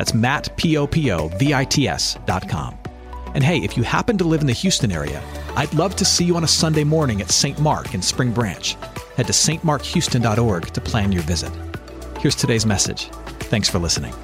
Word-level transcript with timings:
That's 0.00 0.14
Matt, 0.14 0.56
P-O-P-O-V-I-T-S 0.56 2.16
dot 2.24 2.48
com. 2.48 2.74
And 3.34 3.44
hey, 3.44 3.58
if 3.58 3.76
you 3.76 3.82
happen 3.82 4.16
to 4.16 4.24
live 4.24 4.40
in 4.40 4.46
the 4.46 4.54
Houston 4.54 4.90
area, 4.90 5.22
I'd 5.56 5.74
love 5.74 5.94
to 5.96 6.06
see 6.06 6.24
you 6.24 6.36
on 6.36 6.44
a 6.44 6.48
Sunday 6.48 6.84
morning 6.84 7.20
at 7.20 7.30
St. 7.30 7.58
Mark 7.58 7.92
in 7.92 8.00
Spring 8.00 8.32
Branch. 8.32 8.78
Head 9.18 9.26
to 9.26 9.34
stmarkhouston.org 9.34 10.68
to 10.68 10.80
plan 10.80 11.12
your 11.12 11.20
visit. 11.24 11.52
Here's 12.18 12.34
today's 12.34 12.64
message. 12.64 13.10
Thanks 13.50 13.68
for 13.68 13.78
listening. 13.78 14.14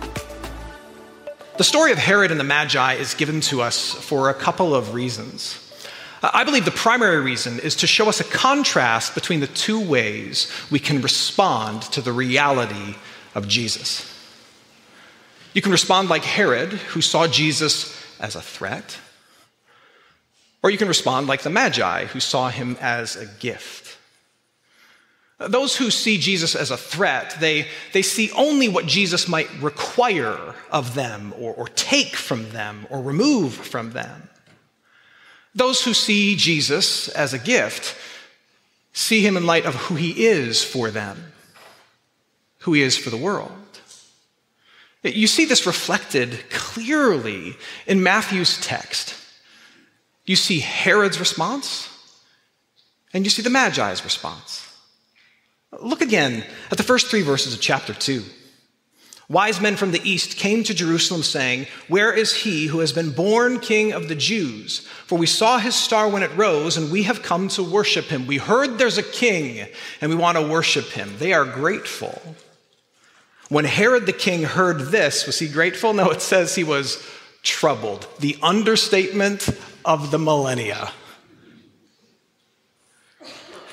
The 1.58 1.64
story 1.64 1.92
of 1.92 1.98
Herod 1.98 2.30
and 2.30 2.40
the 2.40 2.44
Magi 2.44 2.94
is 2.94 3.12
given 3.12 3.42
to 3.42 3.60
us 3.60 3.92
for 3.92 4.30
a 4.30 4.34
couple 4.34 4.74
of 4.74 4.94
reasons. 4.94 5.62
I 6.22 6.44
believe 6.44 6.64
the 6.64 6.70
primary 6.70 7.20
reason 7.20 7.60
is 7.60 7.76
to 7.76 7.86
show 7.86 8.08
us 8.08 8.18
a 8.18 8.24
contrast 8.24 9.14
between 9.14 9.40
the 9.40 9.46
two 9.46 9.86
ways 9.86 10.50
we 10.70 10.78
can 10.78 11.02
respond 11.02 11.82
to 11.92 12.00
the 12.00 12.14
reality 12.14 12.94
of 13.34 13.46
Jesus. 13.46 14.15
You 15.56 15.62
can 15.62 15.72
respond 15.72 16.10
like 16.10 16.22
Herod, 16.22 16.74
who 16.74 17.00
saw 17.00 17.26
Jesus 17.26 17.98
as 18.20 18.36
a 18.36 18.42
threat, 18.42 18.98
or 20.62 20.68
you 20.68 20.76
can 20.76 20.86
respond 20.86 21.28
like 21.28 21.40
the 21.40 21.48
Magi, 21.48 22.04
who 22.04 22.20
saw 22.20 22.50
him 22.50 22.76
as 22.78 23.16
a 23.16 23.24
gift. 23.24 23.96
Those 25.38 25.74
who 25.74 25.90
see 25.90 26.18
Jesus 26.18 26.54
as 26.54 26.70
a 26.70 26.76
threat, 26.76 27.38
they, 27.40 27.68
they 27.94 28.02
see 28.02 28.30
only 28.32 28.68
what 28.68 28.84
Jesus 28.84 29.28
might 29.28 29.48
require 29.62 30.54
of 30.70 30.94
them, 30.94 31.32
or, 31.38 31.54
or 31.54 31.68
take 31.68 32.16
from 32.16 32.50
them, 32.50 32.86
or 32.90 33.00
remove 33.00 33.54
from 33.54 33.92
them. 33.92 34.28
Those 35.54 35.82
who 35.82 35.94
see 35.94 36.36
Jesus 36.36 37.08
as 37.08 37.32
a 37.32 37.38
gift 37.38 37.96
see 38.92 39.26
him 39.26 39.38
in 39.38 39.46
light 39.46 39.64
of 39.64 39.74
who 39.74 39.94
he 39.94 40.26
is 40.26 40.62
for 40.62 40.90
them, 40.90 41.32
who 42.58 42.74
he 42.74 42.82
is 42.82 42.98
for 42.98 43.08
the 43.08 43.16
world. 43.16 43.65
You 45.14 45.26
see 45.26 45.44
this 45.44 45.66
reflected 45.66 46.44
clearly 46.50 47.56
in 47.86 48.02
Matthew's 48.02 48.60
text. 48.60 49.14
You 50.24 50.36
see 50.36 50.58
Herod's 50.58 51.20
response, 51.20 51.88
and 53.12 53.24
you 53.24 53.30
see 53.30 53.42
the 53.42 53.50
Magi's 53.50 54.04
response. 54.04 54.62
Look 55.80 56.00
again 56.00 56.44
at 56.70 56.78
the 56.78 56.82
first 56.82 57.08
three 57.08 57.22
verses 57.22 57.54
of 57.54 57.60
chapter 57.60 57.94
2. 57.94 58.22
Wise 59.28 59.60
men 59.60 59.74
from 59.74 59.90
the 59.90 60.08
east 60.08 60.36
came 60.36 60.62
to 60.62 60.74
Jerusalem 60.74 61.24
saying, 61.24 61.66
Where 61.88 62.12
is 62.12 62.32
he 62.32 62.66
who 62.66 62.78
has 62.78 62.92
been 62.92 63.10
born 63.10 63.58
king 63.58 63.92
of 63.92 64.08
the 64.08 64.14
Jews? 64.14 64.86
For 65.06 65.18
we 65.18 65.26
saw 65.26 65.58
his 65.58 65.74
star 65.74 66.08
when 66.08 66.22
it 66.22 66.36
rose, 66.36 66.76
and 66.76 66.92
we 66.92 67.02
have 67.04 67.22
come 67.22 67.48
to 67.48 67.62
worship 67.62 68.04
him. 68.04 68.28
We 68.28 68.36
heard 68.36 68.78
there's 68.78 68.98
a 68.98 69.02
king, 69.02 69.66
and 70.00 70.10
we 70.10 70.16
want 70.16 70.38
to 70.38 70.46
worship 70.46 70.90
him. 70.90 71.12
They 71.18 71.32
are 71.32 71.44
grateful. 71.44 72.36
When 73.48 73.64
Herod 73.64 74.06
the 74.06 74.12
king 74.12 74.42
heard 74.42 74.90
this, 74.90 75.26
was 75.26 75.38
he 75.38 75.48
grateful? 75.48 75.92
No, 75.92 76.10
it 76.10 76.20
says 76.20 76.54
he 76.54 76.64
was 76.64 77.04
troubled. 77.42 78.08
The 78.18 78.36
understatement 78.42 79.48
of 79.84 80.10
the 80.10 80.18
millennia. 80.18 80.90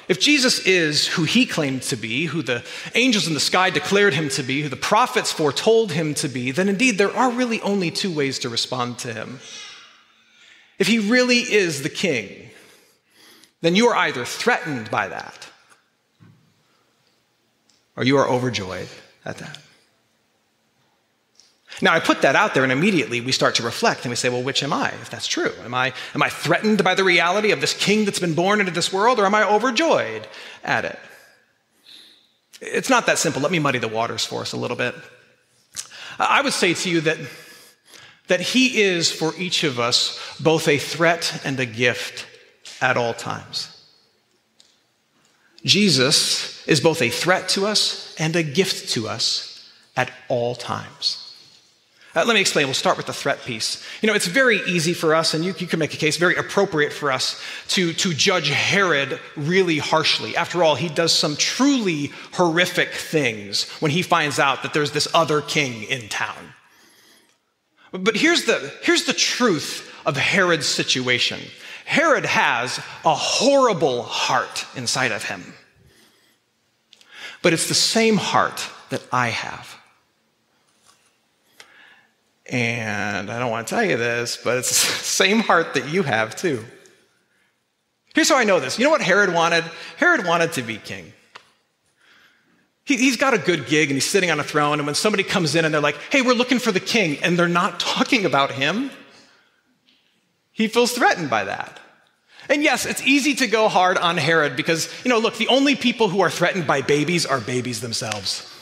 If 0.08 0.20
Jesus 0.20 0.60
is 0.68 1.08
who 1.08 1.24
he 1.24 1.46
claimed 1.46 1.82
to 1.84 1.96
be, 1.96 2.26
who 2.26 2.42
the 2.42 2.64
angels 2.94 3.28
in 3.28 3.34
the 3.34 3.40
sky 3.40 3.70
declared 3.70 4.14
him 4.14 4.30
to 4.30 4.44
be, 4.44 4.62
who 4.62 4.70
the 4.70 4.76
prophets 4.76 5.32
foretold 5.32 5.92
him 5.92 6.14
to 6.16 6.28
be, 6.28 6.52
then 6.52 6.70
indeed 6.70 6.98
there 6.98 7.16
are 7.16 7.32
really 7.32 7.62
only 7.62 7.90
two 7.90 8.14
ways 8.14 8.38
to 8.40 8.50
respond 8.50 9.00
to 9.00 9.14
him. 9.14 9.40
If 10.78 10.88
he 10.88 11.00
really 11.00 11.38
is 11.38 11.84
the 11.84 11.90
king, 11.90 12.50
then 13.62 13.76
you 13.76 13.88
are 13.88 13.96
either 13.96 14.26
threatened 14.26 14.92
by 14.92 15.08
that 15.08 15.48
or 17.96 18.04
you 18.04 18.18
are 18.18 18.28
overjoyed 18.28 18.90
at 19.24 19.38
that. 19.38 19.58
Now, 21.82 21.94
I 21.94 22.00
put 22.00 22.22
that 22.22 22.36
out 22.36 22.54
there, 22.54 22.64
and 22.64 22.72
immediately 22.72 23.20
we 23.22 23.32
start 23.32 23.56
to 23.56 23.64
reflect 23.64 24.04
and 24.04 24.10
we 24.10 24.16
say, 24.16 24.30
well, 24.30 24.44
which 24.44 24.64
am 24.64 24.72
I, 24.72 24.90
if 25.02 25.10
that's 25.10 25.28
true? 25.28 25.52
Am 25.64 25.74
I, 25.74 25.94
am 26.14 26.22
I 26.22 26.30
threatened 26.30 26.84
by 26.84 26.96
the 26.96 27.04
reality 27.04 27.52
of 27.52 27.62
this 27.62 27.74
king 27.74 28.06
that's 28.06 28.20
been 28.20 28.36
born 28.36 28.60
into 28.60 28.72
this 28.72 28.94
world, 28.94 29.20
or 29.20 29.26
am 29.26 29.36
I 29.36 29.44
overjoyed 29.44 30.28
at 30.64 30.86
it? 30.86 31.00
It's 32.62 32.90
not 32.90 33.08
that 33.08 33.18
simple. 33.18 33.42
Let 33.42 33.52
me 33.52 33.60
muddy 33.60 33.80
the 33.80 33.88
waters 33.88 34.26
for 34.26 34.42
us 34.42 34.54
a 34.54 34.58
little 34.58 34.78
bit. 34.78 34.96
I 36.20 36.42
would 36.42 36.54
say 36.54 36.74
to 36.74 36.90
you 36.90 37.02
that, 37.02 37.18
that 38.28 38.40
he 38.40 38.82
is 38.82 39.12
for 39.12 39.34
each 39.38 39.64
of 39.64 39.80
us 39.80 40.38
both 40.40 40.68
a 40.68 40.78
threat 40.78 41.42
and 41.44 41.60
a 41.60 41.66
gift 41.66 42.28
at 42.82 42.98
all 42.98 43.14
times. 43.14 43.70
Jesus 45.66 46.66
is 46.68 46.82
both 46.82 47.02
a 47.02 47.10
threat 47.10 47.50
to 47.50 47.66
us 47.66 48.16
and 48.20 48.36
a 48.36 48.44
gift 48.44 48.90
to 48.92 49.08
us 49.08 49.70
at 49.96 50.12
all 50.28 50.56
times. 50.56 51.23
Uh, 52.16 52.24
let 52.26 52.36
me 52.36 52.42
explain. 52.42 52.68
We'll 52.68 52.76
start 52.76 52.98
with 52.98 53.08
the 53.08 53.14
threat 53.14 53.44
piece. 53.44 53.84
You 54.02 54.08
know, 54.08 54.14
it's 54.14 54.28
very 54.28 54.58
easy 54.68 54.94
for 54.94 55.16
us, 55.16 55.34
and 55.34 55.44
you, 55.44 55.56
you, 55.58 55.66
can 55.66 55.80
make 55.80 55.96
a 55.96 55.98
case, 55.98 56.18
very 56.18 56.36
appropriate 56.36 56.94
for 56.94 57.12
us 57.12 57.42
to, 57.70 57.92
to 57.94 58.14
judge 58.14 58.50
Herod 58.50 59.20
really 59.36 59.80
harshly. 59.80 60.38
After 60.38 60.64
all, 60.64 60.76
he 60.76 60.90
does 60.90 61.12
some 61.12 61.36
truly 61.36 62.12
horrific 62.34 62.90
things 62.90 63.68
when 63.80 63.90
he 63.90 64.04
finds 64.04 64.38
out 64.38 64.62
that 64.62 64.74
there's 64.74 64.92
this 64.92 65.08
other 65.16 65.42
king 65.42 65.84
in 65.84 66.08
town. 66.08 66.54
But 67.92 68.16
here's 68.16 68.46
the, 68.46 68.72
here's 68.84 69.06
the 69.06 69.14
truth 69.14 69.92
of 70.06 70.16
Herod's 70.18 70.68
situation 70.68 71.40
Herod 71.86 72.26
has 72.26 72.78
a 73.04 73.14
horrible 73.14 74.04
heart 74.04 74.66
inside 74.76 75.12
of 75.12 75.24
him, 75.24 75.54
but 77.42 77.54
it's 77.54 77.68
the 77.68 77.74
same 77.74 78.18
heart 78.18 78.68
that 78.90 79.02
I 79.12 79.30
have. 79.30 79.83
And 82.46 83.32
I 83.32 83.40
don't 83.40 83.52
want 83.52 83.68
to 83.68 83.76
tell 83.76 83.84
you 83.84 83.98
this, 83.98 84.38
but 84.38 84.58
it's 84.58 84.70
the 85.00 85.04
same 85.04 85.40
heart 85.40 85.76
that 85.76 85.90
you 85.90 86.04
have 86.04 86.36
too. 86.36 86.64
Here's 88.14 88.30
how 88.30 88.38
I 88.38 88.44
know 88.44 88.60
this. 88.60 88.78
You 88.78 88.86
know 88.86 88.92
what 88.92 89.02
Herod 89.02 89.34
wanted? 89.34 89.64
Herod 89.98 90.26
wanted 90.26 90.54
to 90.54 90.62
be 90.62 90.78
king. 90.78 91.14
He, 92.86 93.08
has 93.08 93.16
got 93.16 93.34
a 93.34 93.38
good 93.38 93.68
gig 93.68 93.90
and 93.90 93.96
he's 93.96 94.10
sitting 94.10 94.30
on 94.30 94.40
a 94.40 94.44
throne. 94.44 94.80
And 94.80 94.86
when 94.86 94.96
somebody 94.96 95.24
comes 95.24 95.56
in 95.56 95.66
and 95.66 95.74
they're 95.74 95.82
like, 95.82 95.98
hey, 96.12 96.22
we're 96.22 96.34
looking 96.34 96.60
for 96.60 96.72
the 96.72 96.82
king, 96.82 97.18
and 97.24 97.40
they're 97.40 97.48
not 97.48 97.80
talking 97.80 98.26
about 98.26 98.52
him, 98.52 98.92
he 100.52 100.68
feels 100.68 100.92
threatened 100.92 101.30
by 101.30 101.46
that. 101.46 101.80
And 102.50 102.62
yes, 102.62 102.86
it's 102.86 103.02
easy 103.04 103.36
to 103.36 103.48
go 103.48 103.70
hard 103.70 103.98
on 103.98 104.18
Herod 104.18 104.58
because, 104.58 104.94
you 105.06 105.10
know, 105.10 105.18
look, 105.18 105.38
the 105.38 105.48
only 105.48 105.76
people 105.76 106.10
who 106.10 106.20
are 106.20 106.30
threatened 106.30 106.68
by 106.68 106.82
babies 106.82 107.26
are 107.26 107.40
babies 107.40 107.80
themselves. 107.80 108.53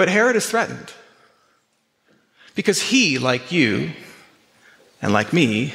But 0.00 0.08
Herod 0.08 0.34
is 0.34 0.48
threatened 0.48 0.94
because 2.54 2.80
he, 2.80 3.18
like 3.18 3.52
you 3.52 3.92
and 5.02 5.12
like 5.12 5.34
me, 5.34 5.74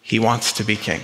he 0.00 0.18
wants 0.18 0.54
to 0.54 0.64
be 0.64 0.74
king. 0.74 1.00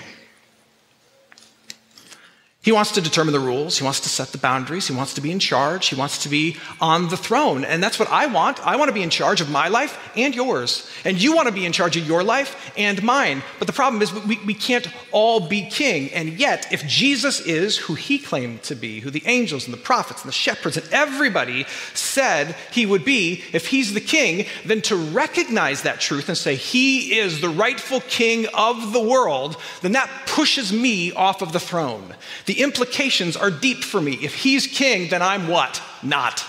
He 2.60 2.72
wants 2.72 2.90
to 2.92 3.00
determine 3.00 3.32
the 3.32 3.40
rules. 3.40 3.78
He 3.78 3.84
wants 3.84 4.00
to 4.00 4.08
set 4.08 4.28
the 4.28 4.36
boundaries. 4.36 4.88
He 4.88 4.94
wants 4.94 5.14
to 5.14 5.20
be 5.20 5.30
in 5.30 5.38
charge. 5.38 5.86
He 5.86 5.94
wants 5.94 6.24
to 6.24 6.28
be 6.28 6.56
on 6.80 7.08
the 7.08 7.16
throne. 7.16 7.64
And 7.64 7.80
that's 7.80 8.00
what 8.00 8.10
I 8.10 8.26
want. 8.26 8.58
I 8.66 8.74
want 8.74 8.88
to 8.88 8.92
be 8.92 9.04
in 9.04 9.10
charge 9.10 9.40
of 9.40 9.48
my 9.48 9.68
life 9.68 9.96
and 10.16 10.34
yours. 10.34 10.90
And 11.04 11.22
you 11.22 11.36
want 11.36 11.46
to 11.46 11.54
be 11.54 11.64
in 11.64 11.72
charge 11.72 11.96
of 11.96 12.06
your 12.06 12.24
life 12.24 12.72
and 12.76 13.00
mine. 13.02 13.44
But 13.60 13.68
the 13.68 13.72
problem 13.72 14.02
is, 14.02 14.12
we, 14.12 14.38
we 14.44 14.54
can't 14.54 14.88
all 15.12 15.38
be 15.48 15.70
king. 15.70 16.12
And 16.12 16.30
yet, 16.30 16.72
if 16.72 16.84
Jesus 16.84 17.38
is 17.40 17.78
who 17.78 17.94
he 17.94 18.18
claimed 18.18 18.64
to 18.64 18.74
be, 18.74 18.98
who 19.00 19.10
the 19.10 19.22
angels 19.26 19.66
and 19.66 19.72
the 19.72 19.78
prophets 19.78 20.22
and 20.22 20.28
the 20.28 20.34
shepherds 20.34 20.76
and 20.76 20.92
everybody 20.92 21.64
said 21.94 22.56
he 22.72 22.86
would 22.86 23.04
be, 23.04 23.44
if 23.52 23.68
he's 23.68 23.94
the 23.94 24.00
king, 24.00 24.46
then 24.64 24.82
to 24.82 24.96
recognize 24.96 25.82
that 25.82 26.00
truth 26.00 26.28
and 26.28 26.36
say 26.36 26.56
he 26.56 27.18
is 27.20 27.40
the 27.40 27.48
rightful 27.48 28.00
king 28.00 28.46
of 28.52 28.92
the 28.92 29.00
world, 29.00 29.56
then 29.80 29.92
that 29.92 30.10
pushes 30.26 30.72
me 30.72 31.12
off 31.12 31.40
of 31.40 31.52
the 31.52 31.60
throne. 31.60 32.14
The 32.48 32.62
implications 32.62 33.36
are 33.36 33.50
deep 33.50 33.84
for 33.84 34.00
me. 34.00 34.14
If 34.22 34.34
he's 34.34 34.66
king, 34.66 35.10
then 35.10 35.20
I'm 35.20 35.48
what? 35.48 35.82
Not. 36.02 36.42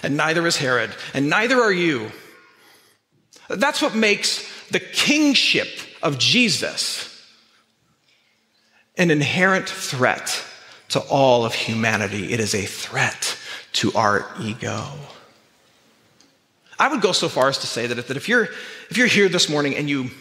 And 0.00 0.16
neither 0.16 0.46
is 0.46 0.56
Herod, 0.56 0.94
and 1.12 1.28
neither 1.28 1.60
are 1.60 1.72
you. 1.72 2.12
That's 3.48 3.82
what 3.82 3.96
makes 3.96 4.48
the 4.68 4.78
kingship 4.78 5.66
of 6.04 6.18
Jesus 6.18 7.10
an 8.96 9.10
inherent 9.10 9.68
threat 9.68 10.40
to 10.90 11.00
all 11.00 11.44
of 11.44 11.52
humanity. 11.52 12.32
It 12.32 12.38
is 12.38 12.54
a 12.54 12.64
threat 12.64 13.36
to 13.72 13.92
our 13.94 14.30
ego. 14.40 14.86
I 16.78 16.86
would 16.86 17.00
go 17.00 17.10
so 17.10 17.28
far 17.28 17.48
as 17.48 17.58
to 17.58 17.66
say 17.66 17.88
that 17.88 17.98
if, 17.98 18.28
you're, 18.28 18.44
if 18.88 18.96
you're 18.96 19.08
here 19.08 19.28
this 19.28 19.48
morning 19.48 19.74
and 19.74 19.90
you, 19.90 20.12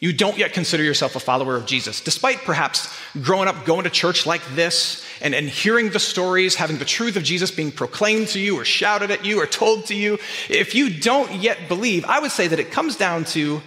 you 0.00 0.12
don't 0.12 0.38
yet 0.38 0.52
consider 0.52 0.82
yourself 0.82 1.16
a 1.16 1.20
follower 1.20 1.56
of 1.56 1.66
Jesus, 1.66 2.00
despite 2.00 2.38
perhaps 2.38 2.94
growing 3.20 3.48
up 3.48 3.64
going 3.64 3.84
to 3.84 3.90
church 3.90 4.26
like 4.26 4.42
this 4.54 5.04
and, 5.20 5.34
and 5.34 5.48
hearing 5.48 5.90
the 5.90 5.98
stories, 5.98 6.54
having 6.54 6.78
the 6.78 6.84
truth 6.84 7.16
of 7.16 7.24
Jesus 7.24 7.50
being 7.50 7.72
proclaimed 7.72 8.28
to 8.28 8.40
you 8.40 8.56
or 8.58 8.64
shouted 8.64 9.10
at 9.10 9.24
you 9.24 9.40
or 9.40 9.46
told 9.46 9.86
to 9.86 9.94
you, 9.94 10.18
if 10.48 10.74
you 10.74 10.88
don't 10.88 11.32
yet 11.32 11.68
believe, 11.68 12.04
I 12.04 12.20
would 12.20 12.30
say 12.30 12.46
that 12.46 12.60
it 12.60 12.70
comes 12.70 12.94
down 12.94 13.24
to, 13.26 13.60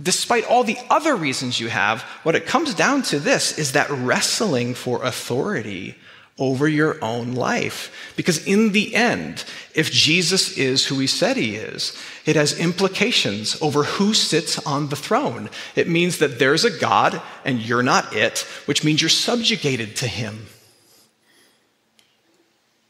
despite 0.00 0.44
all 0.46 0.62
the 0.62 0.78
other 0.88 1.16
reasons 1.16 1.58
you 1.58 1.68
have, 1.68 2.02
what 2.22 2.36
it 2.36 2.46
comes 2.46 2.74
down 2.74 3.02
to 3.04 3.18
this 3.18 3.58
is 3.58 3.72
that 3.72 3.90
wrestling 3.90 4.74
for 4.74 5.02
authority 5.02 5.96
over 6.42 6.66
your 6.66 7.02
own 7.04 7.32
life. 7.34 8.12
Because 8.16 8.44
in 8.46 8.72
the 8.72 8.96
end, 8.96 9.44
if 9.76 9.92
Jesus 9.92 10.58
is 10.58 10.86
who 10.86 10.98
he 10.98 11.06
said 11.06 11.36
he 11.36 11.54
is, 11.54 11.96
it 12.26 12.34
has 12.34 12.58
implications 12.58 13.56
over 13.62 13.84
who 13.84 14.12
sits 14.12 14.58
on 14.66 14.88
the 14.88 14.96
throne. 14.96 15.48
It 15.76 15.88
means 15.88 16.18
that 16.18 16.40
there's 16.40 16.64
a 16.64 16.78
God 16.78 17.22
and 17.44 17.60
you're 17.60 17.84
not 17.84 18.12
it, 18.12 18.40
which 18.66 18.82
means 18.82 19.00
you're 19.00 19.08
subjugated 19.08 19.94
to 19.96 20.08
him. 20.08 20.46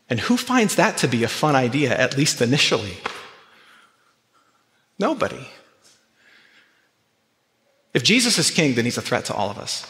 And 0.08 0.18
who 0.18 0.38
finds 0.38 0.76
that 0.76 0.96
to 0.98 1.08
be 1.08 1.22
a 1.22 1.28
fun 1.28 1.54
idea, 1.54 1.94
at 1.94 2.16
least 2.16 2.40
initially? 2.40 2.96
Nobody. 4.98 5.46
If 7.92 8.02
Jesus 8.02 8.38
is 8.38 8.50
king, 8.50 8.74
then 8.74 8.86
he's 8.86 8.98
a 8.98 9.02
threat 9.02 9.26
to 9.26 9.34
all 9.34 9.50
of 9.50 9.58
us 9.58 9.86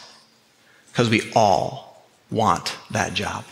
because 0.91 1.09
we 1.09 1.31
all 1.33 1.92
want 2.33 2.77
that 2.91 3.13
job. 3.13 3.45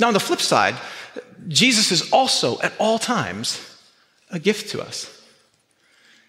Now, 0.00 0.08
on 0.08 0.14
the 0.14 0.20
flip 0.20 0.40
side, 0.40 0.74
Jesus 1.48 1.92
is 1.92 2.10
also 2.12 2.60
at 2.60 2.72
all 2.78 2.98
times 2.98 3.60
a 4.30 4.38
gift 4.38 4.70
to 4.70 4.80
us. 4.80 5.22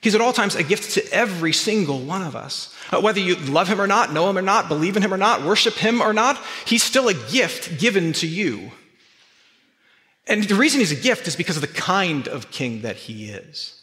He's 0.02 0.16
at 0.16 0.22
all 0.22 0.34
times 0.34 0.56
a 0.56 0.64
gift 0.64 0.96
to 0.96 1.14
every 1.14 1.54
single 1.54 2.00
one 2.00 2.22
of 2.22 2.36
us. 2.36 2.76
Uh, 2.92 3.00
whether 3.00 3.22
you 3.22 3.36
love 3.36 3.70
him 3.70 3.80
or 3.80 3.88
not, 3.88 4.12
know 4.12 4.30
him 4.30 4.38
or 4.38 4.42
not, 4.42 4.68
believe 4.68 4.98
in 4.98 5.02
him 5.02 5.14
or 5.14 5.18
not, 5.18 5.44
worship 5.44 5.76
him 5.76 6.02
or 6.02 6.12
not, 6.12 6.38
he's 6.66 6.84
still 6.84 7.08
a 7.08 7.14
gift 7.14 7.80
given 7.80 8.12
to 8.14 8.28
you. 8.28 8.72
And 10.28 10.44
the 10.44 10.56
reason 10.56 10.82
he's 10.82 10.92
a 10.92 10.96
gift 11.02 11.28
is 11.28 11.38
because 11.38 11.56
of 11.56 11.62
the 11.62 11.68
kind 11.68 12.28
of 12.28 12.52
king 12.52 12.82
that 12.82 12.98
he 12.98 13.28
is. 13.30 13.80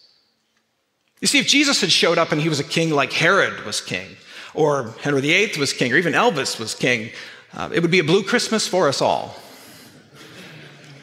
You 1.21 1.27
see, 1.27 1.39
if 1.39 1.47
Jesus 1.47 1.81
had 1.81 1.91
showed 1.91 2.19
up 2.19 2.33
and 2.33 2.41
he 2.41 2.49
was 2.49 2.61
a 2.61 2.65
king 2.65 2.91
like 2.91 3.13
Herod 3.13 3.65
was 3.65 3.81
king, 3.81 4.17
or 4.55 4.95
Henry 5.01 5.21
VIII 5.21 5.59
was 5.59 5.73
king, 5.73 5.93
or 5.93 5.97
even 5.97 6.13
Elvis 6.13 6.59
was 6.59 6.75
king, 6.75 7.11
uh, 7.53 7.71
it 7.73 7.81
would 7.81 7.91
be 7.91 7.99
a 7.99 8.05
blue 8.05 8.23
Christmas 8.23 8.67
for 8.67 8.89
us 8.89 9.01
all. 9.01 9.37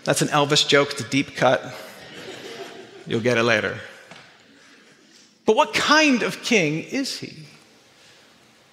That's 0.04 0.22
an 0.22 0.30
Elvis 0.30 0.68
joke, 0.68 0.92
it's 0.92 1.02
a 1.02 1.10
deep 1.10 1.36
cut. 1.36 1.74
You'll 3.06 3.22
get 3.22 3.38
it 3.38 3.44
later. 3.44 3.80
But 5.46 5.56
what 5.56 5.74
kind 5.74 6.24
of 6.24 6.42
king 6.44 6.84
is 6.84 7.20
he? 7.20 7.48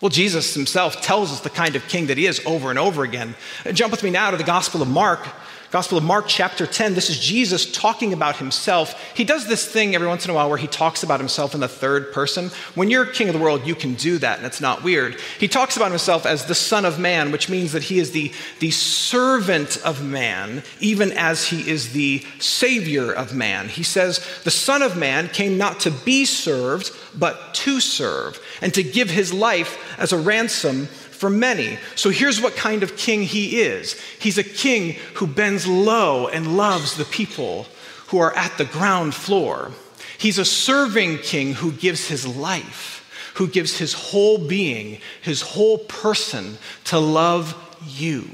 Well, 0.01 0.11
Jesus 0.11 0.55
himself 0.55 1.01
tells 1.01 1.33
us 1.33 1.41
the 1.41 1.51
kind 1.51 1.77
of 1.77 1.89
king 1.89 2.09
that 2.09 2.19
he 2.19 2.27
is 2.27 2.45
over 2.45 2.69
and 2.69 2.79
over 2.79 3.05
again. 3.05 3.35
Jump 3.73 3.93
with 3.93 4.03
me 4.03 4.11
now 4.11 4.31
to 4.31 4.37
the 4.37 4.45
Gospel 4.45 4.83
of 4.83 4.89
Mark, 4.89 5.27
Gospel 5.75 5.99
of 5.99 6.05
Mark, 6.05 6.27
chapter 6.29 6.69
10. 6.69 6.95
This 6.95 7.11
is 7.11 7.19
Jesus 7.19 7.69
talking 7.69 8.13
about 8.13 8.37
himself. 8.37 8.95
He 9.17 9.25
does 9.25 9.49
this 9.49 9.69
thing 9.69 9.97
every 9.97 10.07
once 10.07 10.25
in 10.25 10.31
a 10.31 10.35
while 10.35 10.49
where 10.49 10.57
he 10.57 10.69
talks 10.69 11.03
about 11.03 11.19
himself 11.19 11.53
in 11.53 11.59
the 11.59 11.67
third 11.67 12.13
person. 12.13 12.51
When 12.77 12.91
you're 12.91 13.07
king 13.07 13.29
of 13.29 13.35
the 13.35 13.41
world, 13.41 13.67
you 13.67 13.75
can 13.75 13.95
do 13.95 14.19
that, 14.19 14.37
and 14.37 14.47
it's 14.47 14.61
not 14.61 14.85
weird. 14.85 15.19
He 15.41 15.49
talks 15.49 15.77
about 15.77 15.91
himself 15.91 16.27
as 16.27 16.45
the 16.45 16.55
Son 16.55 16.85
of 16.85 17.01
Man, 17.01 17.33
which 17.33 17.49
means 17.49 17.73
that 17.73 17.83
he 17.83 17.99
is 17.99 18.13
the, 18.13 18.31
the 18.61 18.71
servant 18.71 19.77
of 19.85 20.01
man, 20.01 20.63
even 20.79 21.11
as 21.11 21.49
he 21.49 21.69
is 21.69 21.93
the 21.93 22.25
Savior 22.39 23.11
of 23.11 23.35
man. 23.35 23.69
He 23.69 23.83
says, 23.83 24.25
The 24.45 24.53
Son 24.53 24.81
of 24.81 24.97
Man 24.97 25.27
came 25.27 25.59
not 25.59 25.81
to 25.81 25.91
be 25.91 26.25
served, 26.25 26.93
but 27.19 27.53
to 27.55 27.81
serve, 27.81 28.39
and 28.61 28.73
to 28.75 28.85
give 28.85 29.11
his 29.11 29.33
life 29.33 29.77
as 29.99 30.13
a 30.13 30.19
ransom 30.19 30.87
for 31.15 31.31
many. 31.31 31.79
So 31.95 32.11
here's 32.11 32.41
what 32.41 32.57
kind 32.57 32.83
of 32.83 32.97
king 32.97 33.23
he 33.23 33.61
is 33.61 34.01
he's 34.19 34.39
a 34.39 34.45
king 34.45 34.97
who 35.15 35.27
bends 35.27 35.67
low 35.67 36.29
and 36.29 36.57
loves 36.57 36.97
the 36.97 37.05
people 37.05 37.67
who 38.09 38.19
are 38.19 38.37
at 38.37 38.59
the 38.59 38.65
ground 38.65 39.15
floor. 39.15 39.73
He's 40.19 40.39
a 40.39 40.45
serving 40.45 41.19
king 41.19 41.55
who 41.55 41.73
gives 41.73 42.09
his 42.09 42.27
life, 42.27 43.33
who 43.35 43.49
gives 43.49 43.79
his 43.79 43.93
whole 43.93 44.39
being, 44.39 45.01
his 45.23 45.41
whole 45.41 45.79
person 45.79 46.59
to 46.85 46.99
love 46.99 47.55
you 47.87 48.29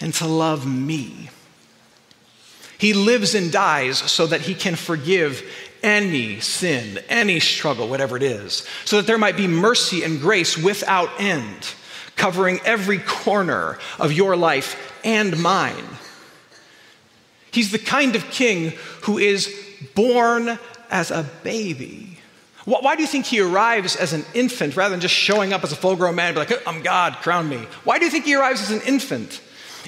and 0.00 0.12
to 0.14 0.26
love 0.26 0.66
me. 0.66 1.30
He 2.78 2.92
lives 2.92 3.34
and 3.34 3.50
dies 3.50 3.98
so 3.98 4.26
that 4.26 4.42
he 4.42 4.54
can 4.54 4.76
forgive 4.76 5.42
any 5.82 6.40
sin, 6.40 6.98
any 7.08 7.40
struggle, 7.40 7.88
whatever 7.88 8.16
it 8.16 8.22
is, 8.22 8.66
so 8.84 8.96
that 8.96 9.06
there 9.06 9.18
might 9.18 9.36
be 9.36 9.46
mercy 9.46 10.02
and 10.02 10.20
grace 10.20 10.56
without 10.56 11.10
end 11.18 11.74
covering 12.16 12.60
every 12.64 12.98
corner 12.98 13.78
of 13.98 14.12
your 14.12 14.36
life 14.36 14.98
and 15.04 15.40
mine. 15.40 15.86
He's 17.50 17.70
the 17.70 17.78
kind 17.78 18.16
of 18.16 18.30
king 18.30 18.72
who 19.02 19.18
is 19.18 19.54
born 19.94 20.58
as 20.90 21.10
a 21.10 21.24
baby. 21.42 22.18
Why 22.64 22.96
do 22.96 23.02
you 23.02 23.08
think 23.08 23.26
he 23.26 23.40
arrives 23.40 23.94
as 23.94 24.12
an 24.12 24.24
infant 24.34 24.76
rather 24.76 24.90
than 24.90 25.00
just 25.00 25.14
showing 25.14 25.52
up 25.52 25.62
as 25.62 25.70
a 25.70 25.76
full 25.76 25.94
grown 25.94 26.16
man 26.16 26.28
and 26.28 26.34
be 26.34 26.40
like, 26.40 26.66
I'm 26.66 26.82
God, 26.82 27.14
crown 27.22 27.48
me? 27.48 27.58
Why 27.84 28.00
do 28.00 28.04
you 28.04 28.10
think 28.10 28.24
he 28.24 28.34
arrives 28.34 28.60
as 28.60 28.72
an 28.72 28.80
infant? 28.80 29.40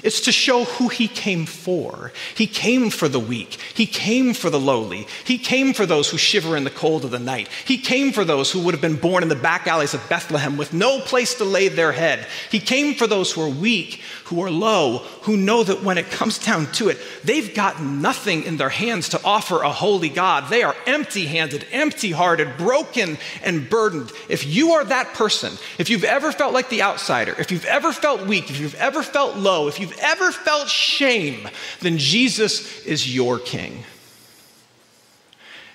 It's 0.03 0.21
to 0.21 0.31
show 0.31 0.63
who 0.63 0.87
he 0.87 1.07
came 1.07 1.45
for. 1.45 2.11
He 2.35 2.47
came 2.47 2.89
for 2.89 3.07
the 3.07 3.19
weak. 3.19 3.57
He 3.73 3.85
came 3.85 4.33
for 4.33 4.49
the 4.49 4.59
lowly. 4.59 5.07
He 5.25 5.37
came 5.37 5.73
for 5.73 5.85
those 5.85 6.09
who 6.09 6.17
shiver 6.17 6.55
in 6.55 6.63
the 6.63 6.69
cold 6.69 7.05
of 7.05 7.11
the 7.11 7.19
night. 7.19 7.49
He 7.65 7.77
came 7.77 8.11
for 8.11 8.23
those 8.23 8.51
who 8.51 8.61
would 8.61 8.73
have 8.73 8.81
been 8.81 8.95
born 8.95 9.23
in 9.23 9.29
the 9.29 9.35
back 9.35 9.67
alleys 9.67 9.93
of 9.93 10.09
Bethlehem 10.09 10.57
with 10.57 10.73
no 10.73 10.99
place 10.99 11.35
to 11.35 11.43
lay 11.43 11.67
their 11.67 11.91
head. 11.91 12.27
He 12.51 12.59
came 12.59 12.95
for 12.95 13.07
those 13.07 13.31
who 13.31 13.41
are 13.41 13.49
weak, 13.49 14.01
who 14.25 14.43
are 14.43 14.51
low, 14.51 14.99
who 15.23 15.37
know 15.37 15.63
that 15.63 15.83
when 15.83 15.97
it 15.97 16.11
comes 16.11 16.37
down 16.39 16.71
to 16.73 16.89
it, 16.89 16.99
they've 17.23 17.53
got 17.53 17.81
nothing 17.81 18.43
in 18.43 18.57
their 18.57 18.69
hands 18.69 19.09
to 19.09 19.23
offer 19.23 19.61
a 19.61 19.71
holy 19.71 20.09
God. 20.09 20.49
They 20.49 20.63
are 20.63 20.75
empty 20.85 21.25
handed, 21.25 21.65
empty 21.71 22.11
hearted, 22.11 22.57
broken, 22.57 23.17
and 23.43 23.69
burdened. 23.69 24.11
If 24.27 24.45
you 24.45 24.73
are 24.73 24.85
that 24.85 25.13
person, 25.13 25.53
if 25.77 25.89
you've 25.89 26.03
ever 26.03 26.31
felt 26.31 26.53
like 26.53 26.69
the 26.69 26.83
outsider, 26.83 27.35
if 27.39 27.51
you've 27.51 27.65
ever 27.65 27.91
felt 27.91 28.25
weak, 28.27 28.49
if 28.49 28.59
you've 28.59 28.75
ever 28.75 29.03
felt 29.03 29.35
low, 29.35 29.67
if 29.67 29.79
you've 29.79 29.88
you've 29.89 29.99
ever 29.99 30.31
felt 30.31 30.69
shame, 30.69 31.47
then 31.81 31.97
Jesus 31.97 32.85
is 32.85 33.13
your 33.13 33.39
king. 33.39 33.83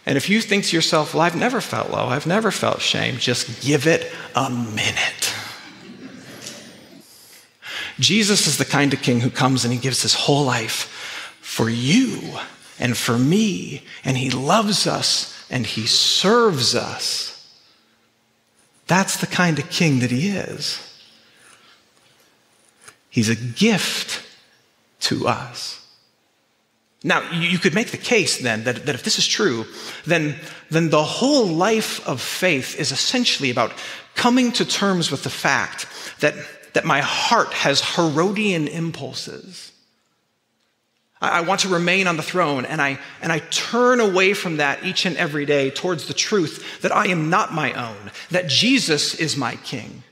And 0.07 0.17
if 0.17 0.29
you 0.29 0.41
think 0.41 0.65
to 0.65 0.77
yourself, 0.77 1.15
well, 1.15 1.23
I've 1.23 1.37
never 1.37 1.61
felt 1.61 1.91
low, 1.91 2.07
I've 2.07 2.27
never 2.27 2.51
felt 2.51 2.81
shame, 2.81 3.17
just 3.17 3.63
give 3.63 3.87
it 3.87 4.13
a 4.35 4.51
minute. 4.51 5.35
Jesus 7.99 8.47
is 8.47 8.59
the 8.59 8.65
kind 8.65 8.93
of 8.93 9.03
king 9.03 9.21
who 9.21 9.31
comes 9.31 9.65
and 9.65 9.73
he 9.73 9.79
gives 9.79 10.03
his 10.03 10.15
whole 10.15 10.45
life 10.45 11.37
for 11.41 11.71
you 11.71 12.21
and 12.79 12.97
for 12.97 13.17
me, 13.17 13.85
and 14.05 14.17
he 14.17 14.31
loves 14.31 14.87
us 14.87 15.47
and 15.49 15.65
he 15.65 15.87
serves 15.87 16.75
us. 16.75 17.31
That's 18.89 19.17
the 19.17 19.27
kind 19.27 19.59
of 19.59 19.71
king 19.71 20.01
that 20.01 20.11
he 20.11 20.29
is. 20.29 20.94
He's 23.15 23.29
a 23.29 23.37
gift 23.37 24.27
to 25.03 25.29
us. 25.29 25.81
Now, 27.05 27.31
you 27.31 27.59
could 27.59 27.73
make 27.73 27.93
the 27.93 27.97
case 27.97 28.39
then 28.39 28.65
that, 28.65 28.87
that 28.87 28.97
if 28.97 29.05
this 29.05 29.21
is 29.21 29.27
true, 29.29 29.67
then, 30.05 30.35
then 30.69 30.91
the 30.91 31.05
whole 31.05 31.47
life 31.47 32.05
of 32.09 32.21
faith 32.21 32.77
is 32.77 32.91
essentially 32.91 33.51
about 33.51 33.73
coming 34.17 34.51
to 34.53 34.65
terms 34.65 35.13
with 35.13 35.23
the 35.23 35.31
fact 35.31 35.87
that, 36.19 36.35
that 36.73 36.85
my 36.85 37.03
heart 37.03 37.53
has 37.53 37.95
Herodian 37.95 38.67
impulses. 38.67 39.71
I, 41.21 41.39
I 41.39 41.41
want 41.43 41.61
to 41.61 41.69
remain 41.69 42.09
on 42.09 42.17
the 42.17 42.23
throne, 42.25 42.65
and 42.65 42.83
I, 42.83 42.99
and 43.23 43.31
I 43.31 43.39
turn 43.39 44.01
away 44.01 44.35
from 44.35 44.57
that 44.57 44.83
each 44.83 45.07
and 45.07 45.17
every 45.17 45.47
day 45.47 45.71
towards 45.71 46.09
the 46.09 46.15
truth 46.15 46.83
that 46.83 46.91
I 46.91 47.07
am 47.07 47.31
not 47.31 47.53
my 47.53 47.73
own, 47.75 48.11
that 48.33 48.49
Jesus 48.49 49.15
is 49.15 49.37
my 49.37 49.55
king. 49.55 50.03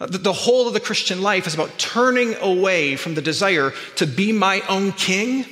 Uh, 0.00 0.06
the 0.06 0.32
whole 0.32 0.68
of 0.68 0.74
the 0.74 0.80
Christian 0.80 1.22
life 1.22 1.46
is 1.46 1.54
about 1.54 1.76
turning 1.78 2.34
away 2.36 2.96
from 2.96 3.14
the 3.14 3.22
desire 3.22 3.72
to 3.96 4.06
be 4.06 4.32
my 4.32 4.60
own 4.68 4.92
king 4.92 5.44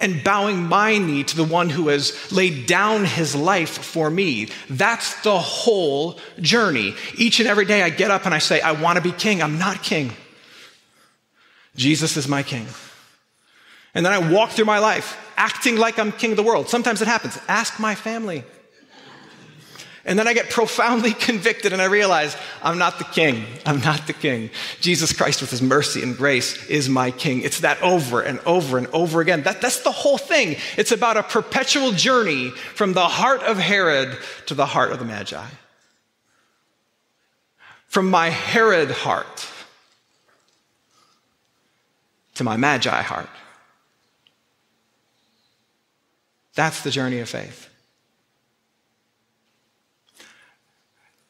and 0.00 0.22
bowing 0.22 0.62
my 0.62 0.96
knee 0.96 1.24
to 1.24 1.36
the 1.36 1.44
one 1.44 1.68
who 1.68 1.88
has 1.88 2.30
laid 2.30 2.66
down 2.66 3.04
his 3.04 3.34
life 3.34 3.82
for 3.84 4.08
me. 4.10 4.48
That's 4.70 5.20
the 5.22 5.38
whole 5.38 6.20
journey. 6.40 6.94
Each 7.16 7.40
and 7.40 7.48
every 7.48 7.64
day 7.64 7.82
I 7.82 7.90
get 7.90 8.10
up 8.10 8.24
and 8.24 8.32
I 8.32 8.38
say, 8.38 8.60
I 8.60 8.72
want 8.72 8.96
to 8.96 9.02
be 9.02 9.10
king. 9.10 9.42
I'm 9.42 9.58
not 9.58 9.82
king. 9.82 10.12
Jesus 11.74 12.16
is 12.16 12.28
my 12.28 12.44
king. 12.44 12.66
And 13.92 14.06
then 14.06 14.12
I 14.12 14.30
walk 14.30 14.50
through 14.50 14.66
my 14.66 14.78
life 14.78 15.16
acting 15.36 15.76
like 15.76 15.98
I'm 15.98 16.12
king 16.12 16.32
of 16.32 16.36
the 16.36 16.42
world. 16.42 16.68
Sometimes 16.68 17.02
it 17.02 17.08
happens. 17.08 17.38
Ask 17.48 17.80
my 17.80 17.94
family. 17.94 18.44
And 20.04 20.18
then 20.18 20.26
I 20.28 20.32
get 20.32 20.50
profoundly 20.50 21.12
convicted 21.28 21.72
and 21.72 21.82
I 21.82 21.86
realize 21.86 22.36
I'm 22.62 22.78
not 22.78 22.98
the 22.98 23.04
king. 23.04 23.44
I'm 23.66 23.80
not 23.80 24.06
the 24.06 24.12
king. 24.12 24.50
Jesus 24.80 25.12
Christ, 25.12 25.40
with 25.40 25.50
his 25.50 25.62
mercy 25.62 26.02
and 26.02 26.16
grace, 26.16 26.66
is 26.66 26.88
my 26.88 27.10
king. 27.10 27.42
It's 27.42 27.60
that 27.60 27.80
over 27.82 28.20
and 28.20 28.38
over 28.40 28.78
and 28.78 28.86
over 28.88 29.20
again. 29.20 29.42
That, 29.42 29.60
that's 29.60 29.82
the 29.82 29.92
whole 29.92 30.18
thing. 30.18 30.56
It's 30.76 30.92
about 30.92 31.16
a 31.16 31.22
perpetual 31.22 31.92
journey 31.92 32.50
from 32.50 32.92
the 32.92 33.08
heart 33.08 33.42
of 33.42 33.58
Herod 33.58 34.16
to 34.46 34.54
the 34.54 34.66
heart 34.66 34.92
of 34.92 34.98
the 34.98 35.04
Magi. 35.04 35.46
From 37.86 38.10
my 38.10 38.30
Herod 38.30 38.90
heart 38.90 39.48
to 42.34 42.44
my 42.44 42.56
Magi 42.56 43.02
heart. 43.02 43.28
That's 46.54 46.82
the 46.82 46.90
journey 46.90 47.20
of 47.20 47.28
faith. 47.28 47.68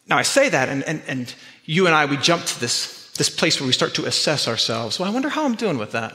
Now, 0.08 0.16
I 0.16 0.22
say 0.22 0.48
that, 0.48 0.68
and, 0.68 0.82
and, 0.84 1.02
and 1.06 1.34
you 1.64 1.86
and 1.86 1.94
I, 1.94 2.06
we 2.06 2.16
jump 2.16 2.44
to 2.44 2.60
this, 2.60 3.10
this 3.12 3.28
place 3.28 3.60
where 3.60 3.66
we 3.66 3.72
start 3.72 3.94
to 3.94 4.06
assess 4.06 4.48
ourselves. 4.48 4.98
Well, 4.98 5.08
I 5.08 5.12
wonder 5.12 5.28
how 5.28 5.44
I'm 5.44 5.54
doing 5.54 5.78
with 5.78 5.92
that. 5.92 6.14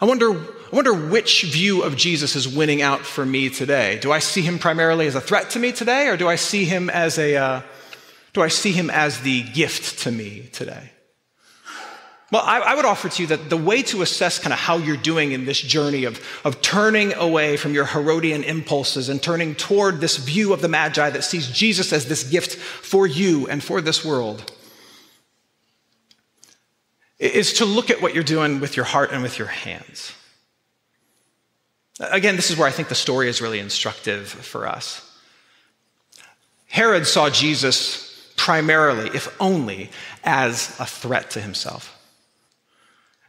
I 0.00 0.04
wonder, 0.04 0.32
I 0.32 0.46
wonder 0.72 0.94
which 0.94 1.42
view 1.42 1.82
of 1.82 1.96
Jesus 1.96 2.36
is 2.36 2.48
winning 2.48 2.80
out 2.82 3.00
for 3.00 3.26
me 3.26 3.50
today. 3.50 3.98
Do 3.98 4.12
I 4.12 4.20
see 4.20 4.42
him 4.42 4.58
primarily 4.58 5.06
as 5.06 5.16
a 5.16 5.20
threat 5.20 5.50
to 5.50 5.58
me 5.58 5.72
today, 5.72 6.08
or 6.08 6.16
do 6.16 6.28
I 6.28 6.36
see 6.36 6.64
him 6.64 6.88
as 6.88 7.18
a, 7.18 7.36
uh, 7.36 7.62
do 8.32 8.40
I 8.40 8.48
see 8.48 8.72
him 8.72 8.90
as 8.90 9.20
the 9.20 9.42
gift 9.42 9.98
to 10.00 10.12
me 10.12 10.48
today? 10.52 10.92
Well, 12.30 12.42
I, 12.44 12.58
I, 12.58 12.74
would 12.74 12.84
offer 12.84 13.08
to 13.08 13.22
you 13.22 13.28
that 13.28 13.48
the 13.48 13.56
way 13.56 13.82
to 13.84 14.02
assess 14.02 14.38
kind 14.38 14.52
of 14.52 14.58
how 14.58 14.76
you're 14.76 14.98
doing 14.98 15.32
in 15.32 15.46
this 15.46 15.58
journey 15.58 16.04
of, 16.04 16.20
of 16.44 16.60
turning 16.60 17.14
away 17.14 17.56
from 17.56 17.72
your 17.72 17.86
Herodian 17.86 18.44
impulses 18.44 19.08
and 19.08 19.22
turning 19.22 19.54
toward 19.54 20.00
this 20.00 20.18
view 20.18 20.52
of 20.52 20.60
the 20.60 20.68
Magi 20.68 21.08
that 21.08 21.24
sees 21.24 21.48
Jesus 21.48 21.90
as 21.90 22.06
this 22.06 22.24
gift 22.24 22.56
for 22.56 23.06
you 23.06 23.48
and 23.48 23.64
for 23.64 23.80
this 23.80 24.04
world 24.04 24.52
is 27.18 27.54
to 27.54 27.64
look 27.64 27.90
at 27.90 28.00
what 28.00 28.14
you're 28.14 28.22
doing 28.22 28.60
with 28.60 28.76
your 28.76 28.84
heart 28.84 29.10
and 29.10 29.22
with 29.22 29.38
your 29.38 29.48
hands. 29.48 30.12
Again, 31.98 32.36
this 32.36 32.50
is 32.50 32.56
where 32.56 32.68
I 32.68 32.70
think 32.70 32.88
the 32.88 32.94
story 32.94 33.28
is 33.28 33.40
really 33.40 33.58
instructive 33.58 34.28
for 34.28 34.68
us. 34.68 35.04
Herod 36.68 37.06
saw 37.06 37.28
Jesus 37.28 38.32
primarily, 38.36 39.08
if 39.08 39.34
only, 39.40 39.90
as 40.22 40.76
a 40.78 40.86
threat 40.86 41.30
to 41.30 41.40
himself. 41.40 41.97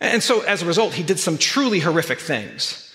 And 0.02 0.24
so 0.24 0.42
as 0.42 0.62
a 0.62 0.66
result, 0.66 0.94
he 0.94 1.04
did 1.04 1.20
some 1.20 1.38
truly 1.38 1.80
horrific 1.80 2.20
things. 2.20 2.94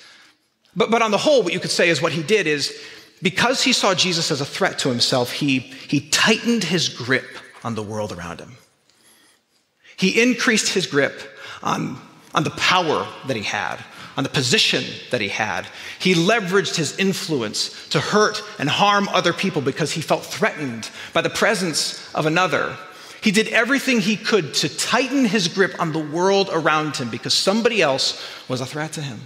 But, 0.76 0.90
but 0.90 1.02
on 1.02 1.10
the 1.10 1.18
whole, 1.18 1.42
what 1.42 1.52
you 1.52 1.60
could 1.60 1.70
say 1.70 1.88
is 1.88 2.00
what 2.00 2.12
he 2.12 2.22
did 2.22 2.46
is 2.46 2.76
because 3.22 3.62
he 3.62 3.72
saw 3.72 3.94
Jesus 3.94 4.30
as 4.30 4.40
a 4.40 4.44
threat 4.44 4.78
to 4.80 4.88
himself, 4.88 5.32
he, 5.32 5.58
he 5.58 6.00
tightened 6.10 6.64
his 6.64 6.88
grip 6.88 7.26
on 7.62 7.74
the 7.74 7.82
world 7.82 8.12
around 8.12 8.40
him. 8.40 8.56
He 9.96 10.20
increased 10.20 10.74
his 10.74 10.86
grip 10.86 11.20
on, 11.62 11.98
on 12.34 12.44
the 12.44 12.50
power 12.50 13.06
that 13.26 13.36
he 13.36 13.42
had, 13.42 13.78
on 14.16 14.24
the 14.24 14.30
position 14.30 14.84
that 15.10 15.20
he 15.20 15.28
had. 15.28 15.66
He 15.98 16.14
leveraged 16.14 16.76
his 16.76 16.98
influence 16.98 17.88
to 17.88 18.00
hurt 18.00 18.42
and 18.58 18.68
harm 18.68 19.08
other 19.08 19.32
people 19.32 19.62
because 19.62 19.92
he 19.92 20.00
felt 20.00 20.24
threatened 20.24 20.90
by 21.12 21.22
the 21.22 21.30
presence 21.30 22.12
of 22.14 22.26
another. 22.26 22.76
He 23.24 23.30
did 23.30 23.48
everything 23.48 24.00
he 24.00 24.18
could 24.18 24.52
to 24.52 24.68
tighten 24.68 25.24
his 25.24 25.48
grip 25.48 25.80
on 25.80 25.92
the 25.92 25.98
world 25.98 26.50
around 26.52 26.98
him 26.98 27.08
because 27.08 27.32
somebody 27.32 27.80
else 27.80 28.22
was 28.48 28.60
a 28.60 28.66
threat 28.66 28.92
to 28.92 29.00
him. 29.00 29.18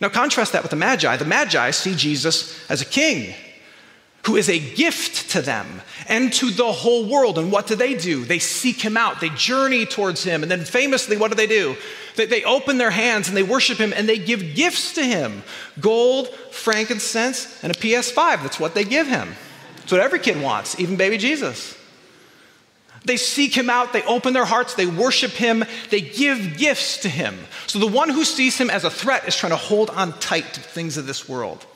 Now, 0.00 0.08
contrast 0.08 0.52
that 0.52 0.62
with 0.62 0.70
the 0.70 0.76
Magi. 0.76 1.16
The 1.16 1.24
Magi 1.24 1.72
see 1.72 1.96
Jesus 1.96 2.70
as 2.70 2.80
a 2.80 2.84
king 2.84 3.34
who 4.26 4.36
is 4.36 4.48
a 4.48 4.60
gift 4.60 5.32
to 5.32 5.42
them 5.42 5.82
and 6.06 6.32
to 6.34 6.50
the 6.50 6.70
whole 6.70 7.08
world. 7.08 7.38
And 7.38 7.50
what 7.50 7.66
do 7.66 7.74
they 7.74 7.96
do? 7.96 8.24
They 8.24 8.38
seek 8.38 8.80
him 8.80 8.96
out, 8.96 9.20
they 9.20 9.30
journey 9.30 9.84
towards 9.84 10.22
him. 10.22 10.42
And 10.42 10.50
then 10.50 10.64
famously, 10.64 11.16
what 11.16 11.32
do 11.32 11.34
they 11.34 11.48
do? 11.48 11.74
They, 12.14 12.26
they 12.26 12.44
open 12.44 12.78
their 12.78 12.92
hands 12.92 13.26
and 13.26 13.36
they 13.36 13.42
worship 13.42 13.78
him 13.78 13.92
and 13.92 14.08
they 14.08 14.18
give 14.18 14.54
gifts 14.54 14.94
to 14.94 15.02
him 15.02 15.42
gold, 15.80 16.28
frankincense, 16.52 17.64
and 17.64 17.74
a 17.74 17.78
PS5. 17.80 18.42
That's 18.42 18.60
what 18.60 18.76
they 18.76 18.84
give 18.84 19.08
him. 19.08 19.34
That's 19.78 19.90
what 19.90 20.00
every 20.00 20.20
kid 20.20 20.40
wants, 20.40 20.78
even 20.78 20.94
baby 20.94 21.18
Jesus. 21.18 21.81
They 23.04 23.16
seek 23.16 23.56
him 23.56 23.68
out, 23.68 23.92
they 23.92 24.02
open 24.04 24.32
their 24.32 24.44
hearts, 24.44 24.74
they 24.74 24.86
worship 24.86 25.32
him, 25.32 25.64
they 25.90 26.00
give 26.00 26.56
gifts 26.56 26.98
to 26.98 27.08
him. 27.08 27.36
So 27.66 27.78
the 27.78 27.86
one 27.86 28.08
who 28.08 28.24
sees 28.24 28.56
him 28.58 28.70
as 28.70 28.84
a 28.84 28.90
threat 28.90 29.26
is 29.26 29.36
trying 29.36 29.50
to 29.50 29.56
hold 29.56 29.90
on 29.90 30.18
tight 30.20 30.54
to 30.54 30.60
things 30.60 30.96
of 30.96 31.06
this 31.06 31.28
world. 31.28 31.66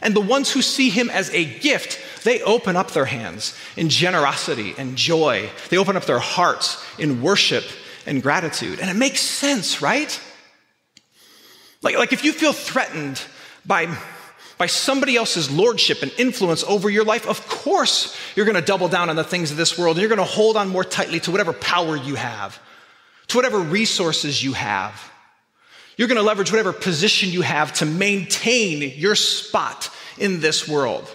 And 0.00 0.14
the 0.14 0.20
ones 0.20 0.50
who 0.50 0.62
see 0.62 0.90
him 0.90 1.10
as 1.10 1.30
a 1.30 1.44
gift, 1.44 1.98
they 2.24 2.40
open 2.42 2.76
up 2.76 2.92
their 2.92 3.06
hands 3.06 3.56
in 3.76 3.88
generosity 3.88 4.74
and 4.78 4.96
joy. 4.96 5.50
They 5.70 5.78
open 5.78 5.96
up 5.96 6.04
their 6.04 6.20
hearts 6.20 6.84
in 6.98 7.22
worship 7.22 7.64
and 8.06 8.22
gratitude. 8.22 8.78
And 8.80 8.90
it 8.90 8.96
makes 8.96 9.20
sense, 9.20 9.82
right? 9.82 10.20
Like, 11.82 11.96
like 11.96 12.12
if 12.12 12.24
you 12.24 12.32
feel 12.32 12.52
threatened 12.52 13.22
by 13.64 13.86
by 14.58 14.66
somebody 14.66 15.16
else's 15.16 15.50
lordship 15.50 16.02
and 16.02 16.12
influence 16.18 16.64
over 16.64 16.90
your 16.90 17.04
life, 17.04 17.26
of 17.26 17.46
course 17.48 18.16
you're 18.34 18.44
going 18.44 18.56
to 18.56 18.62
double 18.62 18.88
down 18.88 19.08
on 19.08 19.16
the 19.16 19.24
things 19.24 19.50
of 19.50 19.56
this 19.56 19.78
world 19.78 19.96
and 19.96 20.02
you're 20.02 20.14
going 20.14 20.18
to 20.18 20.24
hold 20.24 20.56
on 20.56 20.68
more 20.68 20.84
tightly 20.84 21.20
to 21.20 21.30
whatever 21.30 21.52
power 21.52 21.96
you 21.96 22.16
have, 22.16 22.60
to 23.28 23.38
whatever 23.38 23.58
resources 23.58 24.42
you 24.42 24.52
have. 24.52 25.10
You're 25.96 26.08
going 26.08 26.18
to 26.18 26.24
leverage 26.24 26.50
whatever 26.50 26.72
position 26.72 27.30
you 27.30 27.42
have 27.42 27.72
to 27.74 27.86
maintain 27.86 28.92
your 28.96 29.14
spot 29.14 29.90
in 30.16 30.40
this 30.40 30.68
world. 30.68 31.08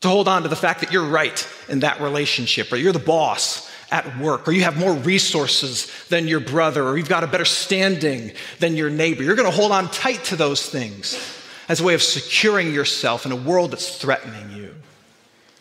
To 0.00 0.08
hold 0.08 0.28
on 0.28 0.42
to 0.42 0.48
the 0.48 0.56
fact 0.56 0.80
that 0.80 0.92
you're 0.92 1.08
right 1.08 1.48
in 1.68 1.80
that 1.80 2.00
relationship, 2.00 2.72
or 2.72 2.76
you're 2.76 2.92
the 2.92 2.98
boss, 2.98 3.70
at 3.94 4.18
work, 4.18 4.48
or 4.48 4.52
you 4.52 4.64
have 4.64 4.76
more 4.76 4.92
resources 4.92 5.88
than 6.08 6.26
your 6.26 6.40
brother, 6.40 6.82
or 6.84 6.98
you've 6.98 7.08
got 7.08 7.22
a 7.22 7.28
better 7.28 7.44
standing 7.44 8.32
than 8.58 8.74
your 8.74 8.90
neighbor. 8.90 9.22
You're 9.22 9.36
going 9.36 9.48
to 9.48 9.56
hold 9.56 9.70
on 9.70 9.88
tight 9.88 10.24
to 10.24 10.36
those 10.36 10.68
things 10.68 11.16
as 11.68 11.80
a 11.80 11.84
way 11.84 11.94
of 11.94 12.02
securing 12.02 12.74
yourself 12.74 13.24
in 13.24 13.30
a 13.30 13.36
world 13.36 13.70
that's 13.70 13.96
threatening 13.96 14.50
you. 14.50 14.74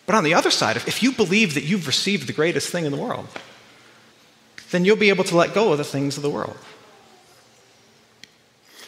But 0.08 0.16
on 0.16 0.24
the 0.24 0.34
other 0.34 0.50
side, 0.50 0.78
if 0.78 1.04
you 1.04 1.12
believe 1.12 1.54
that 1.54 1.64
you've 1.64 1.86
received 1.86 2.28
the 2.28 2.34
greatest 2.34 2.72
thing 2.72 2.86
in 2.86 2.92
the 2.92 2.98
world, 2.98 3.28
then 4.72 4.84
you'll 4.84 4.96
be 4.98 5.10
able 5.10 5.26
to 5.26 5.38
let 5.38 5.54
go 5.54 5.72
of 5.72 5.78
the 5.78 5.84
things 5.84 6.18
of 6.18 6.24
the 6.24 6.30
world. 6.32 6.58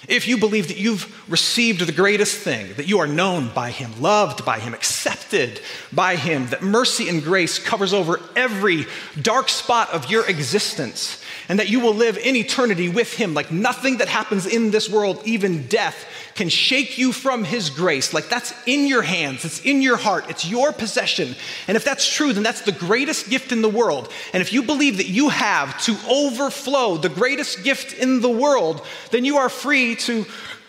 If 0.07 0.27
you 0.27 0.37
believe 0.37 0.67
that 0.67 0.77
you've 0.77 1.23
received 1.29 1.81
the 1.81 1.91
greatest 1.91 2.37
thing, 2.37 2.73
that 2.75 2.87
you 2.87 2.99
are 2.99 3.07
known 3.07 3.49
by 3.49 3.71
Him, 3.71 4.01
loved 4.01 4.45
by 4.45 4.59
Him, 4.59 4.73
accepted 4.73 5.61
by 5.91 6.15
Him, 6.15 6.47
that 6.47 6.61
mercy 6.61 7.09
and 7.09 7.23
grace 7.23 7.57
covers 7.57 7.93
over 7.93 8.19
every 8.35 8.85
dark 9.21 9.49
spot 9.49 9.89
of 9.91 10.09
your 10.11 10.27
existence, 10.27 11.21
and 11.47 11.59
that 11.59 11.69
you 11.69 11.79
will 11.79 11.93
live 11.93 12.17
in 12.17 12.35
eternity 12.35 12.89
with 12.89 13.13
Him, 13.13 13.33
like 13.33 13.51
nothing 13.51 13.97
that 13.97 14.07
happens 14.07 14.45
in 14.45 14.71
this 14.71 14.89
world, 14.89 15.21
even 15.25 15.67
death, 15.67 16.05
can 16.35 16.49
shake 16.49 16.97
you 16.97 17.11
from 17.11 17.43
His 17.43 17.69
grace. 17.69 18.13
Like 18.13 18.29
that's 18.29 18.53
in 18.65 18.87
your 18.87 19.01
hands, 19.01 19.45
it's 19.45 19.61
in 19.61 19.81
your 19.81 19.97
heart, 19.97 20.29
it's 20.29 20.45
your 20.45 20.71
possession. 20.71 21.35
And 21.67 21.77
if 21.77 21.85
that's 21.85 22.11
true, 22.11 22.33
then 22.33 22.43
that's 22.43 22.61
the 22.61 22.71
greatest 22.71 23.29
gift 23.29 23.51
in 23.51 23.61
the 23.61 23.69
world. 23.69 24.11
And 24.33 24.41
if 24.41 24.51
you 24.51 24.63
believe 24.63 24.97
that 24.97 25.07
you 25.07 25.29
have 25.29 25.79
to 25.83 25.95
overflow 26.09 26.97
the 26.97 27.09
greatest 27.09 27.63
gift 27.63 27.93
in 27.93 28.21
the 28.21 28.29
world, 28.29 28.85
then 29.11 29.25
you 29.25 29.37
are 29.37 29.49
free 29.49 29.95
to 29.97 30.25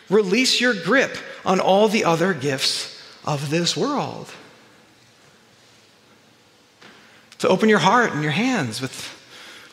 release 0.09 0.61
your 0.61 0.75
grip 0.75 1.16
on 1.45 1.61
all 1.61 1.88
the 1.88 2.04
other 2.04 2.33
gifts 2.35 3.02
of 3.25 3.50
this 3.50 3.76
world. 3.76 4.30
To 7.38 7.49
open 7.49 7.68
your 7.68 7.80
heart 7.80 8.12
and 8.12 8.23
your 8.23 8.33
hands 8.33 8.80
with 8.80 9.16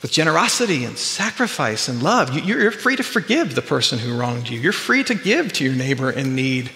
with 0.04 0.12
generosity 0.12 0.84
and 0.84 0.98
sacrifice 0.98 1.88
and 1.88 2.04
love. 2.04 2.38
You're 2.38 2.72
free 2.72 2.98
to 2.98 3.04
forgive 3.04 3.56
the 3.56 3.62
person 3.62 3.98
who 3.98 4.16
wronged 4.16 4.50
you. 4.50 4.60
You're 4.60 4.74
free 4.74 5.04
to 5.06 5.16
give 5.16 5.54
to 5.54 5.64
your 5.64 5.74
neighbor 5.74 6.12
in 6.12 6.36
need. 6.36 6.70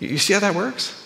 You 0.00 0.18
see 0.18 0.34
how 0.34 0.40
that 0.40 0.54
works? 0.54 0.96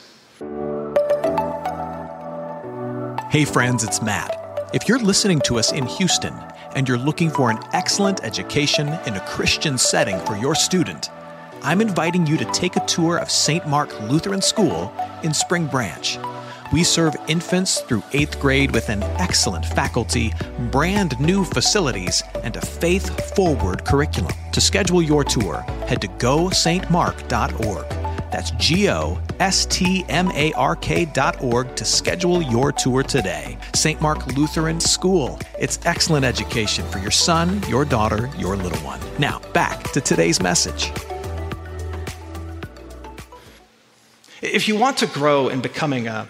Hey, 3.30 3.44
friends, 3.44 3.84
it's 3.84 4.00
Matt. 4.00 4.70
If 4.72 4.88
you're 4.88 4.98
listening 4.98 5.40
to 5.40 5.58
us 5.58 5.70
in 5.70 5.86
Houston 5.86 6.34
and 6.74 6.88
you're 6.88 6.98
looking 6.98 7.30
for 7.30 7.50
an 7.50 7.58
excellent 7.72 8.24
education 8.24 8.88
in 9.06 9.14
a 9.14 9.20
Christian 9.26 9.76
setting 9.76 10.18
for 10.20 10.34
your 10.36 10.54
student, 10.54 11.10
I'm 11.62 11.80
inviting 11.80 12.26
you 12.26 12.38
to 12.38 12.44
take 12.52 12.76
a 12.76 12.86
tour 12.86 13.18
of 13.18 13.30
St. 13.30 13.66
Mark 13.68 14.00
Lutheran 14.02 14.40
School 14.40 14.92
in 15.22 15.34
Spring 15.34 15.66
Branch. 15.66 16.18
We 16.74 16.82
serve 16.82 17.14
infants 17.28 17.82
through 17.82 18.02
eighth 18.14 18.40
grade 18.40 18.72
with 18.72 18.88
an 18.88 19.04
excellent 19.04 19.64
faculty, 19.64 20.32
brand 20.72 21.20
new 21.20 21.44
facilities, 21.44 22.20
and 22.42 22.56
a 22.56 22.60
faith 22.60 23.32
forward 23.36 23.84
curriculum. 23.84 24.32
To 24.50 24.60
schedule 24.60 25.00
your 25.00 25.22
tour, 25.22 25.60
head 25.86 26.00
to 26.00 26.08
gostmark.org. 26.08 27.88
That's 28.32 28.50
G 28.58 28.90
O 28.90 29.20
S 29.38 29.66
T 29.66 30.04
M 30.08 30.32
A 30.32 30.52
R 30.54 30.74
K 30.74 31.04
dot 31.04 31.40
org 31.44 31.76
to 31.76 31.84
schedule 31.84 32.42
your 32.42 32.72
tour 32.72 33.04
today. 33.04 33.56
St. 33.72 34.00
Mark 34.00 34.26
Lutheran 34.36 34.80
School. 34.80 35.38
It's 35.56 35.78
excellent 35.84 36.24
education 36.24 36.84
for 36.88 36.98
your 36.98 37.12
son, 37.12 37.62
your 37.68 37.84
daughter, 37.84 38.28
your 38.36 38.56
little 38.56 38.80
one. 38.80 38.98
Now, 39.20 39.38
back 39.52 39.92
to 39.92 40.00
today's 40.00 40.42
message. 40.42 40.90
If 44.42 44.66
you 44.66 44.74
want 44.74 44.98
to 44.98 45.06
grow 45.06 45.48
in 45.50 45.60
becoming 45.60 46.08
a, 46.08 46.26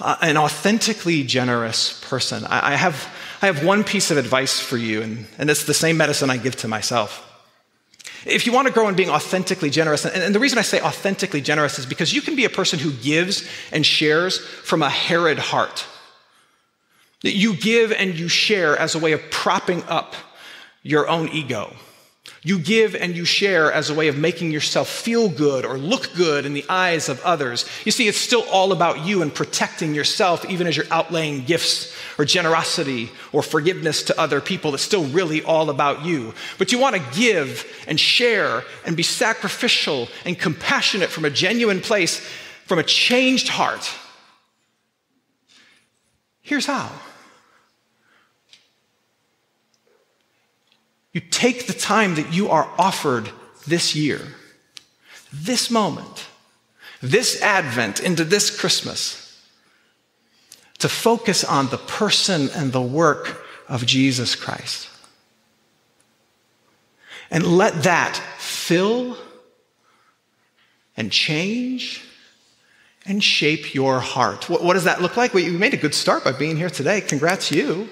uh, 0.00 0.16
an 0.20 0.36
authentically 0.36 1.22
generous 1.22 2.00
person, 2.08 2.44
I, 2.46 2.72
I, 2.72 2.76
have, 2.76 3.08
I 3.40 3.46
have 3.46 3.64
one 3.64 3.84
piece 3.84 4.10
of 4.10 4.16
advice 4.16 4.58
for 4.58 4.76
you, 4.76 5.02
and, 5.02 5.26
and 5.38 5.50
it's 5.50 5.64
the 5.64 5.74
same 5.74 5.96
medicine 5.96 6.30
I 6.30 6.36
give 6.36 6.56
to 6.56 6.68
myself. 6.68 7.28
If 8.24 8.46
you 8.46 8.52
want 8.52 8.68
to 8.68 8.74
grow 8.74 8.88
in 8.88 8.94
being 8.94 9.10
authentically 9.10 9.70
generous, 9.70 10.04
and, 10.04 10.22
and 10.22 10.34
the 10.34 10.40
reason 10.40 10.58
I 10.58 10.62
say 10.62 10.80
authentically 10.80 11.40
generous 11.40 11.78
is 11.78 11.86
because 11.86 12.12
you 12.12 12.20
can 12.20 12.36
be 12.36 12.44
a 12.44 12.50
person 12.50 12.78
who 12.78 12.92
gives 12.92 13.48
and 13.72 13.84
shares 13.84 14.38
from 14.38 14.82
a 14.82 14.88
Herod 14.88 15.38
heart. 15.38 15.86
That 17.22 17.34
you 17.34 17.54
give 17.54 17.92
and 17.92 18.18
you 18.18 18.28
share 18.28 18.76
as 18.76 18.94
a 18.94 18.98
way 18.98 19.12
of 19.12 19.30
propping 19.30 19.82
up 19.84 20.14
your 20.82 21.08
own 21.08 21.28
ego. 21.28 21.74
You 22.44 22.58
give 22.58 22.96
and 22.96 23.14
you 23.14 23.24
share 23.24 23.72
as 23.72 23.88
a 23.88 23.94
way 23.94 24.08
of 24.08 24.18
making 24.18 24.50
yourself 24.50 24.88
feel 24.88 25.28
good 25.28 25.64
or 25.64 25.78
look 25.78 26.12
good 26.14 26.44
in 26.44 26.54
the 26.54 26.64
eyes 26.68 27.08
of 27.08 27.22
others. 27.22 27.64
You 27.84 27.92
see, 27.92 28.08
it's 28.08 28.18
still 28.18 28.44
all 28.50 28.72
about 28.72 29.06
you 29.06 29.22
and 29.22 29.32
protecting 29.32 29.94
yourself, 29.94 30.44
even 30.50 30.66
as 30.66 30.76
you're 30.76 30.86
outlaying 30.86 31.46
gifts 31.46 31.96
or 32.18 32.24
generosity 32.24 33.10
or 33.32 33.44
forgiveness 33.44 34.02
to 34.04 34.20
other 34.20 34.40
people. 34.40 34.74
It's 34.74 34.82
still 34.82 35.04
really 35.04 35.40
all 35.44 35.70
about 35.70 36.04
you. 36.04 36.34
But 36.58 36.72
you 36.72 36.80
want 36.80 36.96
to 36.96 37.16
give 37.16 37.64
and 37.86 37.98
share 37.98 38.64
and 38.84 38.96
be 38.96 39.04
sacrificial 39.04 40.08
and 40.24 40.36
compassionate 40.36 41.10
from 41.10 41.24
a 41.24 41.30
genuine 41.30 41.80
place, 41.80 42.18
from 42.66 42.80
a 42.80 42.84
changed 42.84 43.50
heart. 43.50 43.88
Here's 46.40 46.66
how. 46.66 46.90
You 51.12 51.20
take 51.20 51.66
the 51.66 51.72
time 51.72 52.14
that 52.14 52.32
you 52.32 52.48
are 52.48 52.68
offered 52.78 53.30
this 53.66 53.94
year, 53.94 54.20
this 55.32 55.70
moment, 55.70 56.26
this 57.00 57.40
Advent 57.42 58.00
into 58.00 58.24
this 58.24 58.56
Christmas, 58.56 59.18
to 60.78 60.88
focus 60.88 61.44
on 61.44 61.68
the 61.68 61.78
person 61.78 62.48
and 62.54 62.72
the 62.72 62.82
work 62.82 63.44
of 63.68 63.86
Jesus 63.86 64.34
Christ. 64.34 64.88
And 67.30 67.46
let 67.46 67.84
that 67.84 68.16
fill 68.38 69.16
and 70.96 71.10
change 71.10 72.04
and 73.06 73.22
shape 73.22 73.74
your 73.74 74.00
heart. 74.00 74.48
What, 74.48 74.62
what 74.62 74.74
does 74.74 74.84
that 74.84 75.02
look 75.02 75.16
like? 75.16 75.34
Well, 75.34 75.42
you 75.42 75.58
made 75.58 75.74
a 75.74 75.78
good 75.78 75.94
start 75.94 76.24
by 76.24 76.32
being 76.32 76.56
here 76.56 76.70
today. 76.70 77.00
Congrats, 77.00 77.50
you. 77.50 77.88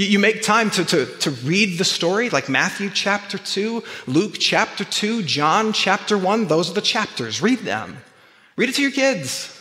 You 0.00 0.18
make 0.18 0.40
time 0.40 0.70
to, 0.70 0.84
to, 0.86 1.04
to 1.04 1.30
read 1.30 1.76
the 1.76 1.84
story, 1.84 2.30
like 2.30 2.48
Matthew 2.48 2.88
chapter 2.88 3.36
2, 3.36 3.84
Luke 4.06 4.36
chapter 4.38 4.82
2, 4.82 5.24
John 5.24 5.74
chapter 5.74 6.16
1. 6.16 6.46
Those 6.46 6.70
are 6.70 6.74
the 6.74 6.80
chapters. 6.80 7.42
Read 7.42 7.58
them. 7.58 7.98
Read 8.56 8.70
it 8.70 8.76
to 8.76 8.82
your 8.82 8.92
kids. 8.92 9.54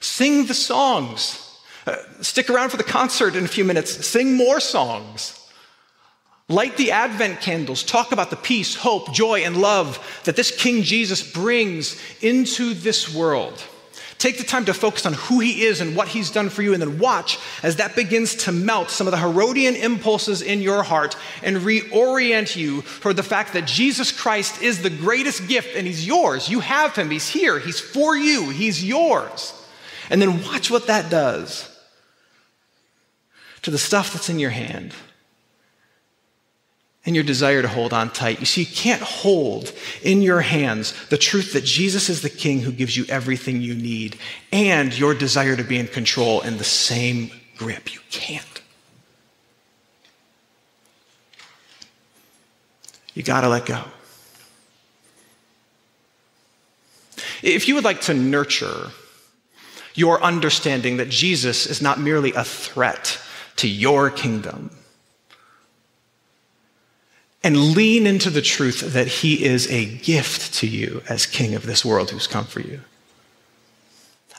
Sing 0.00 0.46
the 0.46 0.54
songs. 0.54 1.60
Uh, 1.86 1.96
stick 2.22 2.48
around 2.48 2.70
for 2.70 2.78
the 2.78 2.82
concert 2.82 3.36
in 3.36 3.44
a 3.44 3.48
few 3.48 3.66
minutes. 3.66 4.06
Sing 4.06 4.34
more 4.34 4.60
songs. 4.60 5.38
Light 6.48 6.78
the 6.78 6.92
Advent 6.92 7.42
candles. 7.42 7.82
Talk 7.82 8.12
about 8.12 8.30
the 8.30 8.36
peace, 8.36 8.74
hope, 8.76 9.12
joy, 9.12 9.40
and 9.40 9.60
love 9.60 10.22
that 10.24 10.36
this 10.36 10.56
King 10.56 10.84
Jesus 10.84 11.22
brings 11.22 12.00
into 12.22 12.72
this 12.72 13.14
world. 13.14 13.62
Take 14.20 14.36
the 14.36 14.44
time 14.44 14.66
to 14.66 14.74
focus 14.74 15.06
on 15.06 15.14
who 15.14 15.40
he 15.40 15.62
is 15.62 15.80
and 15.80 15.96
what 15.96 16.08
he's 16.08 16.30
done 16.30 16.50
for 16.50 16.60
you, 16.60 16.74
and 16.74 16.82
then 16.82 16.98
watch 16.98 17.38
as 17.62 17.76
that 17.76 17.96
begins 17.96 18.34
to 18.44 18.52
melt 18.52 18.90
some 18.90 19.06
of 19.06 19.12
the 19.12 19.16
Herodian 19.16 19.74
impulses 19.76 20.42
in 20.42 20.60
your 20.60 20.82
heart 20.82 21.16
and 21.42 21.56
reorient 21.56 22.54
you 22.54 22.82
toward 23.00 23.16
the 23.16 23.22
fact 23.22 23.54
that 23.54 23.66
Jesus 23.66 24.12
Christ 24.12 24.60
is 24.60 24.82
the 24.82 24.90
greatest 24.90 25.48
gift 25.48 25.74
and 25.74 25.86
he's 25.86 26.06
yours. 26.06 26.50
You 26.50 26.60
have 26.60 26.94
him, 26.94 27.08
he's 27.08 27.30
here, 27.30 27.58
he's 27.58 27.80
for 27.80 28.14
you, 28.14 28.50
he's 28.50 28.84
yours. 28.84 29.54
And 30.10 30.20
then 30.20 30.42
watch 30.44 30.70
what 30.70 30.88
that 30.88 31.10
does 31.10 31.66
to 33.62 33.70
the 33.70 33.78
stuff 33.78 34.12
that's 34.12 34.28
in 34.28 34.38
your 34.38 34.50
hand 34.50 34.92
and 37.10 37.16
your 37.16 37.24
desire 37.24 37.60
to 37.60 37.66
hold 37.66 37.92
on 37.92 38.08
tight. 38.08 38.38
You 38.38 38.46
see, 38.46 38.60
you 38.60 38.66
can't 38.68 39.02
hold 39.02 39.72
in 40.04 40.22
your 40.22 40.42
hands 40.42 40.94
the 41.08 41.18
truth 41.18 41.54
that 41.54 41.64
Jesus 41.64 42.08
is 42.08 42.22
the 42.22 42.30
King 42.30 42.60
who 42.60 42.70
gives 42.70 42.96
you 42.96 43.04
everything 43.08 43.60
you 43.60 43.74
need 43.74 44.16
and 44.52 44.96
your 44.96 45.12
desire 45.12 45.56
to 45.56 45.64
be 45.64 45.76
in 45.76 45.88
control 45.88 46.40
in 46.40 46.56
the 46.56 46.62
same 46.62 47.32
grip. 47.56 47.92
You 47.92 47.98
can't. 48.12 48.62
You 53.14 53.24
got 53.24 53.40
to 53.40 53.48
let 53.48 53.66
go. 53.66 53.82
If 57.42 57.66
you 57.66 57.74
would 57.74 57.82
like 57.82 58.02
to 58.02 58.14
nurture 58.14 58.92
your 59.96 60.22
understanding 60.22 60.98
that 60.98 61.08
Jesus 61.08 61.66
is 61.66 61.82
not 61.82 61.98
merely 61.98 62.32
a 62.34 62.44
threat 62.44 63.20
to 63.56 63.66
your 63.66 64.10
kingdom, 64.10 64.70
and 67.42 67.74
lean 67.74 68.06
into 68.06 68.30
the 68.30 68.42
truth 68.42 68.92
that 68.92 69.06
He 69.06 69.44
is 69.44 69.70
a 69.70 69.86
gift 69.86 70.54
to 70.54 70.66
you 70.66 71.02
as 71.08 71.26
King 71.26 71.54
of 71.54 71.66
this 71.66 71.84
world 71.84 72.10
who's 72.10 72.26
come 72.26 72.44
for 72.44 72.60
you. 72.60 72.80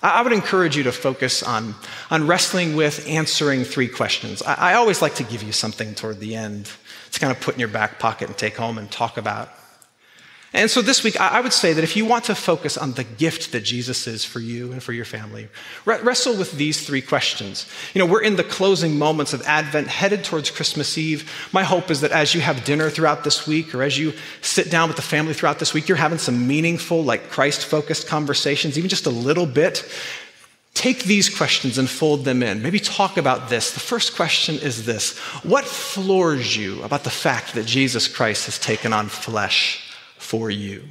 I 0.03 0.23
would 0.23 0.33
encourage 0.33 0.75
you 0.75 0.83
to 0.83 0.91
focus 0.91 1.43
on, 1.43 1.75
on 2.09 2.25
wrestling 2.25 2.75
with 2.75 3.07
answering 3.07 3.63
three 3.63 3.87
questions. 3.87 4.41
I, 4.41 4.71
I 4.71 4.73
always 4.73 5.01
like 5.01 5.15
to 5.15 5.23
give 5.23 5.43
you 5.43 5.51
something 5.51 5.93
toward 5.93 6.19
the 6.19 6.35
end 6.35 6.71
to 7.11 7.19
kind 7.19 7.31
of 7.31 7.39
put 7.39 7.53
in 7.53 7.59
your 7.59 7.69
back 7.69 7.99
pocket 7.99 8.27
and 8.27 8.37
take 8.37 8.57
home 8.57 8.79
and 8.79 8.89
talk 8.89 9.17
about. 9.17 9.51
And 10.53 10.69
so 10.69 10.81
this 10.81 11.01
week, 11.01 11.19
I 11.19 11.39
would 11.39 11.53
say 11.53 11.71
that 11.71 11.83
if 11.83 11.95
you 11.95 12.03
want 12.03 12.25
to 12.25 12.35
focus 12.35 12.77
on 12.77 12.91
the 12.91 13.05
gift 13.05 13.53
that 13.53 13.63
Jesus 13.63 14.05
is 14.05 14.25
for 14.25 14.41
you 14.41 14.73
and 14.73 14.83
for 14.83 14.91
your 14.91 15.05
family, 15.05 15.47
wrestle 15.85 16.35
with 16.35 16.51
these 16.51 16.85
three 16.85 17.01
questions. 17.01 17.65
You 17.93 17.99
know, 17.99 18.05
we're 18.05 18.21
in 18.21 18.35
the 18.35 18.43
closing 18.43 18.97
moments 18.97 19.31
of 19.31 19.41
Advent, 19.43 19.87
headed 19.87 20.25
towards 20.25 20.51
Christmas 20.51 20.97
Eve. 20.97 21.31
My 21.53 21.63
hope 21.63 21.89
is 21.89 22.01
that 22.01 22.11
as 22.11 22.35
you 22.35 22.41
have 22.41 22.65
dinner 22.65 22.89
throughout 22.89 23.23
this 23.23 23.47
week, 23.47 23.73
or 23.73 23.81
as 23.81 23.97
you 23.97 24.11
sit 24.41 24.69
down 24.69 24.89
with 24.89 24.97
the 24.97 25.01
family 25.01 25.33
throughout 25.33 25.59
this 25.59 25.73
week, 25.73 25.87
you're 25.87 25.95
having 25.95 26.17
some 26.17 26.45
meaningful, 26.45 27.01
like 27.01 27.29
Christ 27.29 27.63
focused 27.63 28.07
conversations, 28.07 28.77
even 28.77 28.89
just 28.89 29.05
a 29.05 29.11
little 29.11 29.45
bit. 29.45 29.89
Take 30.73 31.05
these 31.05 31.29
questions 31.29 31.77
and 31.77 31.89
fold 31.89 32.25
them 32.25 32.43
in. 32.43 32.61
Maybe 32.61 32.79
talk 32.79 33.15
about 33.15 33.47
this. 33.47 33.71
The 33.71 33.79
first 33.79 34.17
question 34.17 34.55
is 34.55 34.85
this 34.85 35.17
What 35.43 35.63
floors 35.63 36.57
you 36.57 36.83
about 36.83 37.05
the 37.05 37.09
fact 37.09 37.53
that 37.53 37.65
Jesus 37.65 38.09
Christ 38.09 38.47
has 38.47 38.59
taken 38.59 38.91
on 38.91 39.07
flesh? 39.07 39.87
For 40.21 40.49
you. 40.49 40.83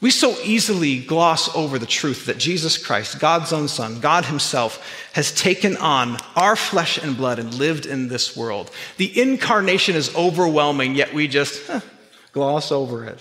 We 0.00 0.10
so 0.10 0.36
easily 0.44 0.98
gloss 0.98 1.54
over 1.56 1.78
the 1.78 1.86
truth 1.86 2.26
that 2.26 2.36
Jesus 2.36 2.76
Christ, 2.76 3.18
God's 3.18 3.52
own 3.52 3.66
Son, 3.66 4.00
God 4.00 4.26
Himself, 4.26 5.08
has 5.14 5.32
taken 5.32 5.76
on 5.78 6.18
our 6.34 6.54
flesh 6.54 6.98
and 6.98 7.16
blood 7.16 7.38
and 7.38 7.54
lived 7.54 7.86
in 7.86 8.08
this 8.08 8.36
world. 8.36 8.70
The 8.98 9.20
incarnation 9.20 9.96
is 9.96 10.14
overwhelming, 10.14 10.96
yet 10.96 11.14
we 11.14 11.28
just 11.28 11.70
eh, 11.70 11.80
gloss 12.32 12.70
over 12.70 13.06
it. 13.06 13.20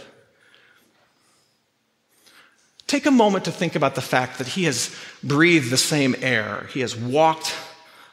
Take 2.88 3.06
a 3.06 3.12
moment 3.12 3.46
to 3.46 3.52
think 3.52 3.76
about 3.76 3.96
the 3.96 4.02
fact 4.02 4.38
that 4.40 4.48
He 4.48 4.66
has 4.66 4.94
breathed 5.24 5.72
the 5.72 5.78
same 5.78 6.14
air, 6.20 6.68
He 6.74 6.82
has 6.82 6.96
walked 6.96 7.56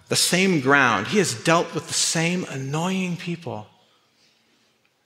the 0.08 0.16
same 0.16 0.60
ground, 0.60 1.08
He 1.08 1.18
has 1.18 1.34
dealt 1.34 1.74
with 1.74 1.88
the 1.88 1.94
same 1.94 2.44
annoying 2.48 3.16
people. 3.16 3.66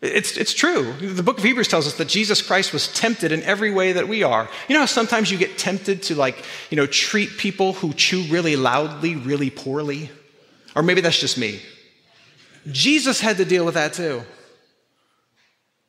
It's, 0.02 0.36
it's 0.36 0.52
true. 0.52 0.92
The 0.92 1.22
book 1.22 1.38
of 1.38 1.44
Hebrews 1.44 1.68
tells 1.68 1.86
us 1.86 1.94
that 1.94 2.08
Jesus 2.08 2.42
Christ 2.42 2.72
was 2.72 2.92
tempted 2.92 3.32
in 3.32 3.42
every 3.42 3.70
way 3.70 3.92
that 3.92 4.08
we 4.08 4.22
are. 4.22 4.48
You 4.68 4.74
know 4.74 4.80
how 4.80 4.86
sometimes 4.86 5.30
you 5.30 5.38
get 5.38 5.56
tempted 5.56 6.02
to 6.04 6.14
like, 6.14 6.44
you 6.70 6.76
know, 6.76 6.86
treat 6.86 7.38
people 7.38 7.72
who 7.72 7.94
chew 7.94 8.22
really 8.24 8.56
loudly, 8.56 9.16
really 9.16 9.48
poorly? 9.48 10.10
Or 10.74 10.82
maybe 10.82 11.00
that's 11.00 11.18
just 11.18 11.38
me. 11.38 11.60
Jesus 12.70 13.20
had 13.20 13.38
to 13.38 13.46
deal 13.46 13.64
with 13.64 13.74
that 13.74 13.94
too. 13.94 14.22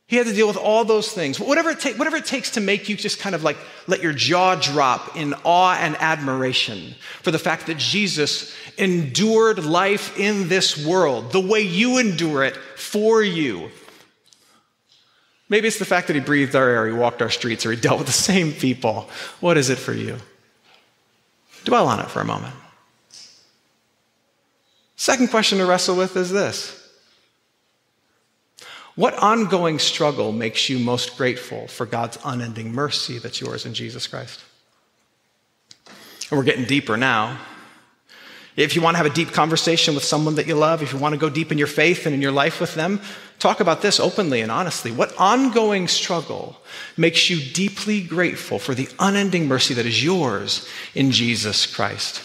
He 0.07 0.15
had 0.15 0.25
to 0.27 0.33
deal 0.33 0.47
with 0.47 0.55
all 0.55 0.85
those 0.85 1.11
things. 1.11 1.37
Whatever 1.37 1.71
it, 1.71 1.81
ta- 1.81 1.97
whatever 1.97 2.15
it 2.15 2.25
takes 2.25 2.51
to 2.51 2.61
make 2.61 2.87
you 2.87 2.95
just 2.95 3.19
kind 3.19 3.35
of 3.35 3.43
like 3.43 3.57
let 3.87 4.01
your 4.01 4.13
jaw 4.13 4.55
drop 4.55 5.17
in 5.17 5.33
awe 5.43 5.75
and 5.77 5.97
admiration 5.99 6.95
for 7.21 7.31
the 7.31 7.39
fact 7.39 7.67
that 7.67 7.77
Jesus 7.77 8.55
endured 8.77 9.65
life 9.65 10.17
in 10.17 10.47
this 10.47 10.85
world 10.85 11.33
the 11.33 11.41
way 11.41 11.59
you 11.59 11.97
endure 11.97 12.45
it 12.45 12.55
for 12.55 13.21
you. 13.21 13.69
Maybe 15.49 15.67
it's 15.67 15.79
the 15.79 15.85
fact 15.85 16.07
that 16.07 16.15
he 16.15 16.19
breathed 16.19 16.55
our 16.55 16.67
air, 16.67 16.87
he 16.87 16.93
walked 16.93 17.21
our 17.21 17.29
streets, 17.29 17.65
or 17.65 17.71
he 17.71 17.77
dealt 17.77 17.99
with 17.99 18.07
the 18.07 18.13
same 18.13 18.51
people. 18.51 19.09
What 19.39 19.57
is 19.57 19.69
it 19.69 19.77
for 19.77 19.93
you? 19.93 20.17
Dwell 21.63 21.87
on 21.87 21.99
it 21.99 22.07
for 22.07 22.21
a 22.21 22.25
moment. 22.25 22.53
Second 24.95 25.29
question 25.29 25.59
to 25.59 25.65
wrestle 25.65 25.95
with 25.95 26.17
is 26.17 26.31
this 26.31 26.91
What 28.95 29.13
ongoing 29.15 29.79
struggle 29.79 30.31
makes 30.31 30.69
you 30.69 30.79
most 30.79 31.17
grateful 31.17 31.67
for 31.67 31.85
God's 31.85 32.17
unending 32.25 32.73
mercy 32.73 33.19
that's 33.19 33.39
yours 33.39 33.65
in 33.65 33.73
Jesus 33.73 34.07
Christ? 34.07 34.43
And 36.29 36.37
we're 36.37 36.43
getting 36.43 36.65
deeper 36.65 36.97
now. 36.97 37.39
If 38.57 38.75
you 38.75 38.81
want 38.81 38.95
to 38.95 38.97
have 38.97 39.05
a 39.05 39.13
deep 39.13 39.33
conversation 39.33 39.93
with 39.93 40.03
someone 40.03 40.33
that 40.35 40.47
you 40.47 40.55
love, 40.55 40.81
if 40.81 40.91
you 40.91 40.97
want 40.97 41.13
to 41.13 41.19
go 41.19 41.29
deep 41.29 41.51
in 41.51 41.59
your 41.59 41.67
faith 41.67 42.07
and 42.07 42.15
in 42.15 42.23
your 42.23 42.31
life 42.31 42.59
with 42.59 42.73
them, 42.73 42.99
talk 43.37 43.59
about 43.59 43.83
this 43.83 43.99
openly 43.99 44.41
and 44.41 44.51
honestly. 44.51 44.91
What 44.91 45.15
ongoing 45.19 45.87
struggle 45.87 46.57
makes 46.97 47.29
you 47.29 47.39
deeply 47.39 48.01
grateful 48.01 48.57
for 48.57 48.73
the 48.73 48.89
unending 48.97 49.47
mercy 49.47 49.75
that 49.75 49.85
is 49.85 50.03
yours 50.03 50.67
in 50.95 51.11
Jesus 51.11 51.67
Christ? 51.67 52.23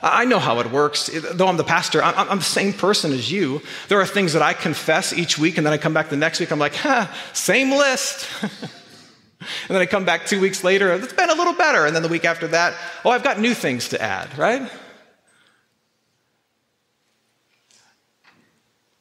I 0.00 0.26
know 0.26 0.38
how 0.38 0.60
it 0.60 0.70
works. 0.70 1.10
Though 1.32 1.48
I'm 1.48 1.56
the 1.56 1.64
pastor, 1.64 2.04
I'm, 2.04 2.38
the 2.38 2.44
same 2.44 2.72
person 2.72 3.12
as 3.12 3.32
you. 3.32 3.62
There 3.88 4.00
are 4.00 4.06
things 4.06 4.32
that 4.34 4.42
I 4.42 4.52
confess 4.52 5.12
each 5.12 5.38
week, 5.38 5.56
and 5.56 5.66
then 5.66 5.72
I 5.72 5.78
come 5.78 5.92
back 5.92 6.08
the 6.08 6.16
next 6.16 6.38
week, 6.38 6.52
I'm 6.52 6.60
like, 6.60 6.76
ha, 6.76 7.12
same 7.32 7.70
list. 7.70 8.28
and 8.42 8.50
then 9.70 9.78
I 9.78 9.86
come 9.86 10.04
back 10.04 10.26
two 10.26 10.40
weeks 10.40 10.62
later, 10.62 10.92
it's 10.92 11.12
been 11.12 11.30
a 11.30 11.34
little 11.34 11.54
better. 11.54 11.84
And 11.84 11.96
then 11.96 12.04
the 12.04 12.08
week 12.08 12.24
after 12.24 12.46
that, 12.48 12.74
oh, 13.04 13.10
I've 13.10 13.24
got 13.24 13.40
new 13.40 13.54
things 13.54 13.88
to 13.88 14.00
add, 14.00 14.38
right? 14.38 14.70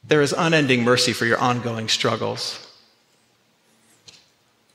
There 0.07 0.21
is 0.21 0.33
unending 0.37 0.83
mercy 0.83 1.13
for 1.13 1.25
your 1.25 1.39
ongoing 1.39 1.87
struggles. 1.87 2.61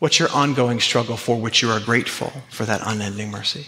What's 0.00 0.18
your 0.18 0.30
ongoing 0.30 0.80
struggle 0.80 1.16
for 1.16 1.36
which 1.36 1.62
you 1.62 1.70
are 1.70 1.78
grateful 1.78 2.32
for 2.50 2.64
that 2.64 2.80
unending 2.84 3.30
mercy? 3.30 3.66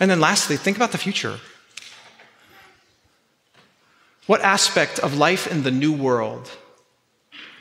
And 0.00 0.10
then 0.10 0.20
lastly, 0.20 0.56
think 0.56 0.76
about 0.76 0.92
the 0.92 0.98
future. 0.98 1.40
What 4.26 4.40
aspect 4.40 4.98
of 4.98 5.18
life 5.18 5.46
in 5.46 5.64
the 5.64 5.70
new 5.70 5.92
world, 5.92 6.50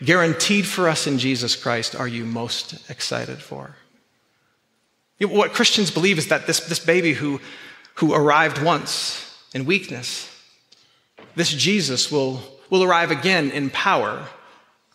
guaranteed 0.03 0.65
for 0.65 0.87
us 0.87 1.05
in 1.05 1.19
Jesus 1.19 1.55
Christ, 1.55 1.95
are 1.95 2.07
you 2.07 2.23
most 2.23 2.89
excited 2.89 3.39
for? 3.39 3.75
What 5.19 5.53
Christians 5.53 5.91
believe 5.91 6.17
is 6.17 6.29
that 6.29 6.47
this, 6.47 6.61
this 6.61 6.79
baby 6.79 7.13
who, 7.13 7.41
who 7.95 8.13
arrived 8.13 8.61
once 8.61 9.32
in 9.53 9.65
weakness. 9.65 10.29
This 11.35 11.49
Jesus 11.49 12.11
will, 12.11 12.41
will 12.69 12.83
arrive 12.83 13.11
again 13.11 13.51
in 13.51 13.69
power. 13.69 14.27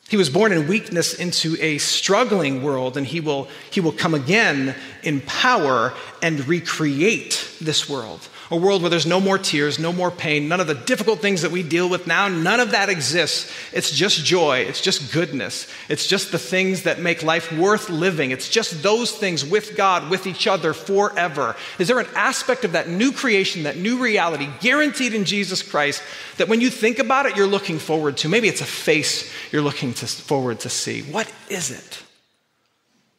He 0.09 0.17
was 0.17 0.31
born 0.31 0.53
in 0.53 0.69
weakness 0.69 1.15
into 1.15 1.57
a 1.61 1.79
struggling 1.79 2.63
world, 2.63 2.97
and 2.97 3.07
he 3.07 3.21
will, 3.21 3.49
he 3.71 3.81
will 3.81 3.93
come 3.93 4.15
again 4.15 4.75
in 5.03 5.21
power 5.21 5.93
and 6.23 6.47
recreate 6.49 7.51
this 7.61 7.89
world 7.89 8.29
a 8.51 8.57
world 8.57 8.83
where 8.83 8.91
there's 8.91 9.07
no 9.07 9.21
more 9.21 9.39
tears, 9.39 9.79
no 9.79 9.93
more 9.93 10.11
pain, 10.11 10.49
none 10.49 10.61
of 10.61 10.67
the 10.67 10.75
difficult 10.75 11.21
things 11.21 11.43
that 11.43 11.51
we 11.51 11.63
deal 11.63 11.89
with 11.89 12.07
now, 12.07 12.29
none 12.29 12.61
of 12.61 12.71
that 12.71 12.89
exists. 12.89 13.53
It's 13.73 13.91
just 13.91 14.25
joy, 14.25 14.61
it's 14.61 14.81
just 14.81 15.13
goodness, 15.13 15.67
it's 15.89 16.07
just 16.07 16.33
the 16.33 16.39
things 16.39 16.85
that 16.85 17.01
make 17.01 17.23
life 17.23 17.53
worth 17.53 17.91
living. 17.91 18.31
It's 18.31 18.49
just 18.49 18.83
those 18.83 19.13
things 19.13 19.45
with 19.45 19.77
God, 19.77 20.11
with 20.11 20.27
each 20.27 20.47
other 20.47 20.73
forever. 20.73 21.57
Is 21.79 21.89
there 21.89 22.01
an 22.01 22.09
aspect 22.15 22.65
of 22.65 22.73
that 22.73 22.89
new 22.89 23.13
creation, 23.13 23.65
that 23.65 23.77
new 23.77 23.99
reality, 23.99 24.49
guaranteed 24.61 25.15
in 25.15 25.25
Jesus 25.25 25.63
Christ, 25.63 26.03
that 26.39 26.49
when 26.49 26.61
you 26.61 26.71
think 26.71 26.99
about 26.99 27.27
it, 27.27 27.37
you're 27.37 27.47
looking 27.47 27.79
forward 27.79 28.17
to? 28.19 28.29
Maybe 28.29 28.49
it's 28.49 28.61
a 28.61 28.67
face 28.67 29.33
you're 29.53 29.63
looking 29.63 29.93
to, 29.95 30.07
forward 30.07 30.61
to 30.61 30.71
see. 30.71 31.03
What 31.03 31.31
is 31.51 31.71
it 31.71 32.03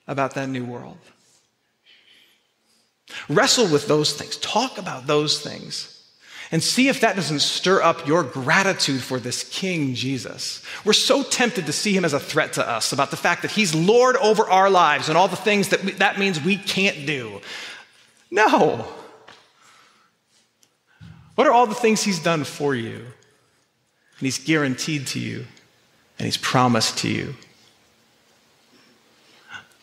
about 0.08 0.34
that 0.36 0.50
new 0.50 0.66
world? 0.66 0.98
Wrestle 3.28 3.68
with 3.68 3.88
those 3.88 4.14
things. 4.14 4.38
Talk 4.38 4.78
about 4.78 5.08
those 5.08 5.40
things. 5.42 5.96
And 6.52 6.64
see 6.64 6.88
if 6.88 7.02
that 7.02 7.16
doesn't 7.16 7.42
stir 7.42 7.82
up 7.82 8.08
your 8.08 8.24
gratitude 8.24 9.02
for 9.02 9.20
this 9.20 9.44
King 9.44 9.94
Jesus. 9.94 10.64
We're 10.84 10.94
so 10.94 11.22
tempted 11.22 11.68
to 11.68 11.72
see 11.72 11.96
him 11.96 12.04
as 12.04 12.14
a 12.14 12.20
threat 12.20 12.54
to 12.54 12.68
us 12.68 12.92
about 12.92 13.12
the 13.12 13.18
fact 13.18 13.44
that 13.44 13.52
he's 13.52 13.76
Lord 13.76 14.16
over 14.18 14.50
our 14.50 14.70
lives 14.70 15.10
and 15.10 15.18
all 15.18 15.28
the 15.28 15.36
things 15.36 15.70
that 15.70 15.84
we, 15.84 15.92
that 15.94 16.18
means 16.18 16.44
we 16.44 16.58
can't 16.58 17.06
do. 17.06 17.42
No. 18.32 18.88
What 21.36 21.46
are 21.46 21.52
all 21.52 21.68
the 21.68 21.76
things 21.76 22.04
he's 22.04 22.22
done 22.22 22.44
for 22.44 22.74
you? 22.74 22.96
And 22.96 24.26
he's 24.26 24.40
guaranteed 24.40 25.08
to 25.08 25.20
you, 25.20 25.46
and 26.18 26.26
he's 26.26 26.36
promised 26.36 26.98
to 27.00 27.10
you. 27.10 27.36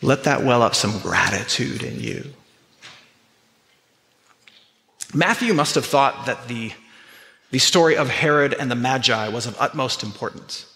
Let 0.03 0.25
that 0.25 0.43
well 0.43 0.63
up 0.63 0.75
some 0.75 0.99
gratitude 0.99 1.83
in 1.83 2.01
you. 2.01 2.35
Matthew 5.15 5.55
must 5.55 5.75
have 5.75 5.87
thought 5.87 6.27
that 6.27 6.49
the, 6.49 6.73
the 7.51 7.59
story 7.59 7.97
of 7.97 8.09
Herod 8.09 8.55
and 8.55 8.71
the 8.71 8.75
Magi 8.75 9.29
was 9.29 9.47
of 9.47 9.57
utmost 9.61 10.03
importance. 10.03 10.67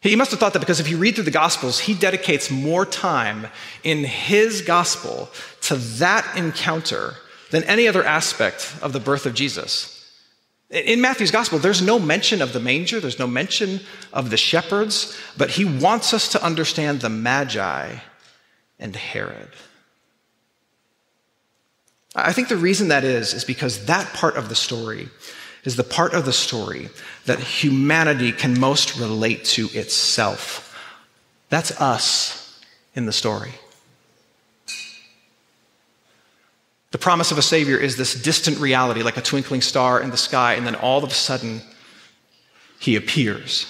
He 0.00 0.14
must 0.14 0.30
have 0.30 0.38
thought 0.38 0.52
that 0.52 0.60
because 0.60 0.78
if 0.78 0.88
you 0.88 0.96
read 0.96 1.16
through 1.16 1.24
the 1.24 1.30
Gospels, 1.32 1.80
he 1.80 1.94
dedicates 1.94 2.50
more 2.50 2.86
time 2.86 3.48
in 3.82 4.04
his 4.04 4.62
Gospel 4.62 5.28
to 5.62 5.74
that 5.74 6.36
encounter 6.36 7.14
than 7.50 7.64
any 7.64 7.88
other 7.88 8.04
aspect 8.04 8.76
of 8.80 8.92
the 8.92 9.00
birth 9.00 9.26
of 9.26 9.34
Jesus. 9.34 9.94
In 10.70 11.00
Matthew's 11.00 11.30
Gospel, 11.30 11.58
there's 11.58 11.80
no 11.80 11.98
mention 11.98 12.42
of 12.42 12.52
the 12.52 12.60
manger, 12.60 13.00
there's 13.00 13.18
no 13.18 13.26
mention 13.26 13.80
of 14.12 14.30
the 14.30 14.36
shepherds, 14.36 15.18
but 15.36 15.50
he 15.50 15.64
wants 15.64 16.12
us 16.12 16.28
to 16.32 16.44
understand 16.44 17.00
the 17.00 17.08
Magi 17.08 17.96
and 18.78 18.94
Herod. 18.94 19.48
I 22.24 22.32
think 22.32 22.48
the 22.48 22.56
reason 22.56 22.88
that 22.88 23.04
is, 23.04 23.34
is 23.34 23.44
because 23.44 23.86
that 23.86 24.12
part 24.14 24.36
of 24.36 24.48
the 24.48 24.54
story 24.54 25.08
is 25.64 25.76
the 25.76 25.84
part 25.84 26.14
of 26.14 26.24
the 26.24 26.32
story 26.32 26.88
that 27.26 27.38
humanity 27.38 28.32
can 28.32 28.58
most 28.58 28.98
relate 28.98 29.44
to 29.44 29.68
itself. 29.72 30.64
That's 31.50 31.78
us 31.80 32.60
in 32.94 33.06
the 33.06 33.12
story. 33.12 33.52
The 36.90 36.98
promise 36.98 37.30
of 37.30 37.38
a 37.38 37.42
Savior 37.42 37.76
is 37.76 37.96
this 37.96 38.14
distant 38.14 38.58
reality, 38.58 39.02
like 39.02 39.18
a 39.18 39.22
twinkling 39.22 39.60
star 39.60 40.00
in 40.00 40.10
the 40.10 40.16
sky, 40.16 40.54
and 40.54 40.66
then 40.66 40.74
all 40.74 41.04
of 41.04 41.10
a 41.10 41.14
sudden, 41.14 41.60
He 42.78 42.96
appears. 42.96 43.66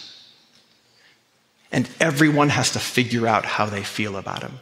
And 1.72 1.88
everyone 2.00 2.50
has 2.50 2.70
to 2.72 2.78
figure 2.78 3.26
out 3.26 3.44
how 3.44 3.66
they 3.66 3.82
feel 3.82 4.16
about 4.16 4.42
Him. 4.42 4.60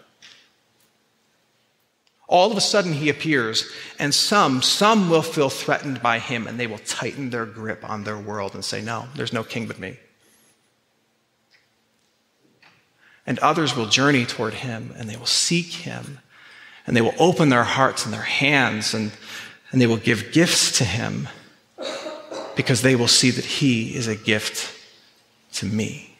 All 2.29 2.51
of 2.51 2.57
a 2.57 2.61
sudden, 2.61 2.93
he 2.93 3.09
appears, 3.09 3.71
and 3.99 4.12
some, 4.12 4.61
some 4.61 5.09
will 5.09 5.23
feel 5.23 5.49
threatened 5.49 6.03
by 6.03 6.19
him, 6.19 6.47
and 6.49 6.59
they 6.59 6.67
will 6.67 6.79
tighten 6.79 7.31
their 7.31 7.47
grip 7.47 7.89
on 7.89 8.03
their 8.03 8.19
world 8.19 8.55
and 8.55 8.65
say, 8.65 8.83
No, 8.83 9.07
there's 9.15 9.33
no 9.33 9.45
king 9.45 9.67
but 9.67 9.79
me. 9.79 9.99
And 13.27 13.39
others 13.39 13.77
will 13.77 13.87
journey 13.87 14.25
toward 14.25 14.55
him, 14.55 14.93
and 14.97 15.09
they 15.09 15.17
will 15.17 15.27
seek 15.27 15.67
him, 15.67 16.19
and 16.87 16.97
they 16.97 17.01
will 17.01 17.15
open 17.19 17.49
their 17.49 17.65
hearts 17.65 18.05
and 18.05 18.12
their 18.12 18.23
hands, 18.23 18.93
and, 18.93 19.12
and 19.71 19.81
they 19.81 19.87
will 19.87 19.97
give 19.97 20.33
gifts 20.33 20.79
to 20.79 20.85
him 20.85 21.29
because 22.57 22.83
they 22.83 22.97
will 22.97 23.09
see 23.09 23.31
that 23.31 23.45
he 23.45 23.95
is 23.95 24.09
a 24.09 24.17
gift 24.17 24.73
to 25.53 25.67
me. 25.67 26.17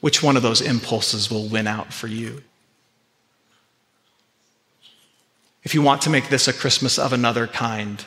Which 0.00 0.22
one 0.22 0.36
of 0.36 0.42
those 0.42 0.60
impulses 0.60 1.30
will 1.30 1.48
win 1.48 1.66
out 1.66 1.92
for 1.92 2.06
you? 2.06 2.42
If 5.64 5.74
you 5.74 5.82
want 5.82 6.02
to 6.02 6.10
make 6.10 6.28
this 6.28 6.46
a 6.46 6.52
Christmas 6.52 6.98
of 6.98 7.12
another 7.12 7.46
kind, 7.46 8.04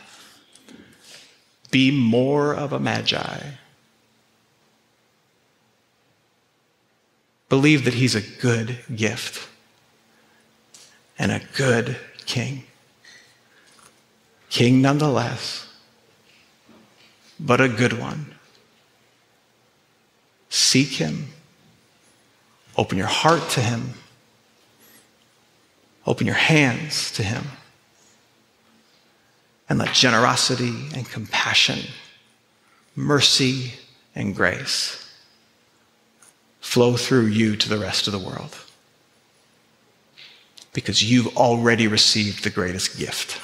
be 1.71 1.91
more 1.91 2.53
of 2.53 2.71
a 2.71 2.79
magi. 2.79 3.39
Believe 7.49 7.85
that 7.85 7.95
he's 7.95 8.13
a 8.13 8.21
good 8.21 8.77
gift 8.95 9.47
and 11.17 11.31
a 11.31 11.41
good 11.55 11.97
king. 12.25 12.63
King 14.49 14.81
nonetheless, 14.81 15.67
but 17.39 17.59
a 17.59 17.67
good 17.67 17.93
one. 17.93 18.35
Seek 20.49 20.89
him. 20.89 21.27
Open 22.77 22.97
your 22.97 23.07
heart 23.07 23.49
to 23.51 23.61
him. 23.61 23.93
Open 26.07 26.25
your 26.25 26.35
hands 26.35 27.11
to 27.11 27.23
Him. 27.23 27.43
And 29.69 29.77
let 29.77 29.93
generosity 29.93 30.73
and 30.95 31.05
compassion, 31.05 31.79
mercy 32.95 33.73
and 34.15 34.33
grace 34.33 35.03
flow 36.61 36.95
through 36.95 37.25
you 37.25 37.57
to 37.57 37.67
the 37.69 37.77
rest 37.77 38.07
of 38.07 38.13
the 38.13 38.19
world. 38.19 38.57
Because 40.71 41.03
you've 41.03 41.35
already 41.35 41.87
received 41.87 42.45
the 42.45 42.49
greatest 42.49 42.97
gift 42.97 43.41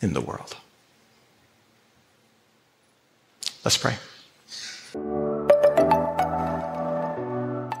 in 0.00 0.14
the 0.14 0.20
world. 0.22 0.56
Let's 3.64 3.76
pray. 3.76 3.96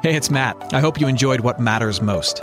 Hey, 0.02 0.14
it's 0.14 0.30
Matt. 0.30 0.74
I 0.74 0.80
hope 0.80 1.00
you 1.00 1.06
enjoyed 1.06 1.40
what 1.40 1.58
matters 1.58 2.02
most. 2.02 2.42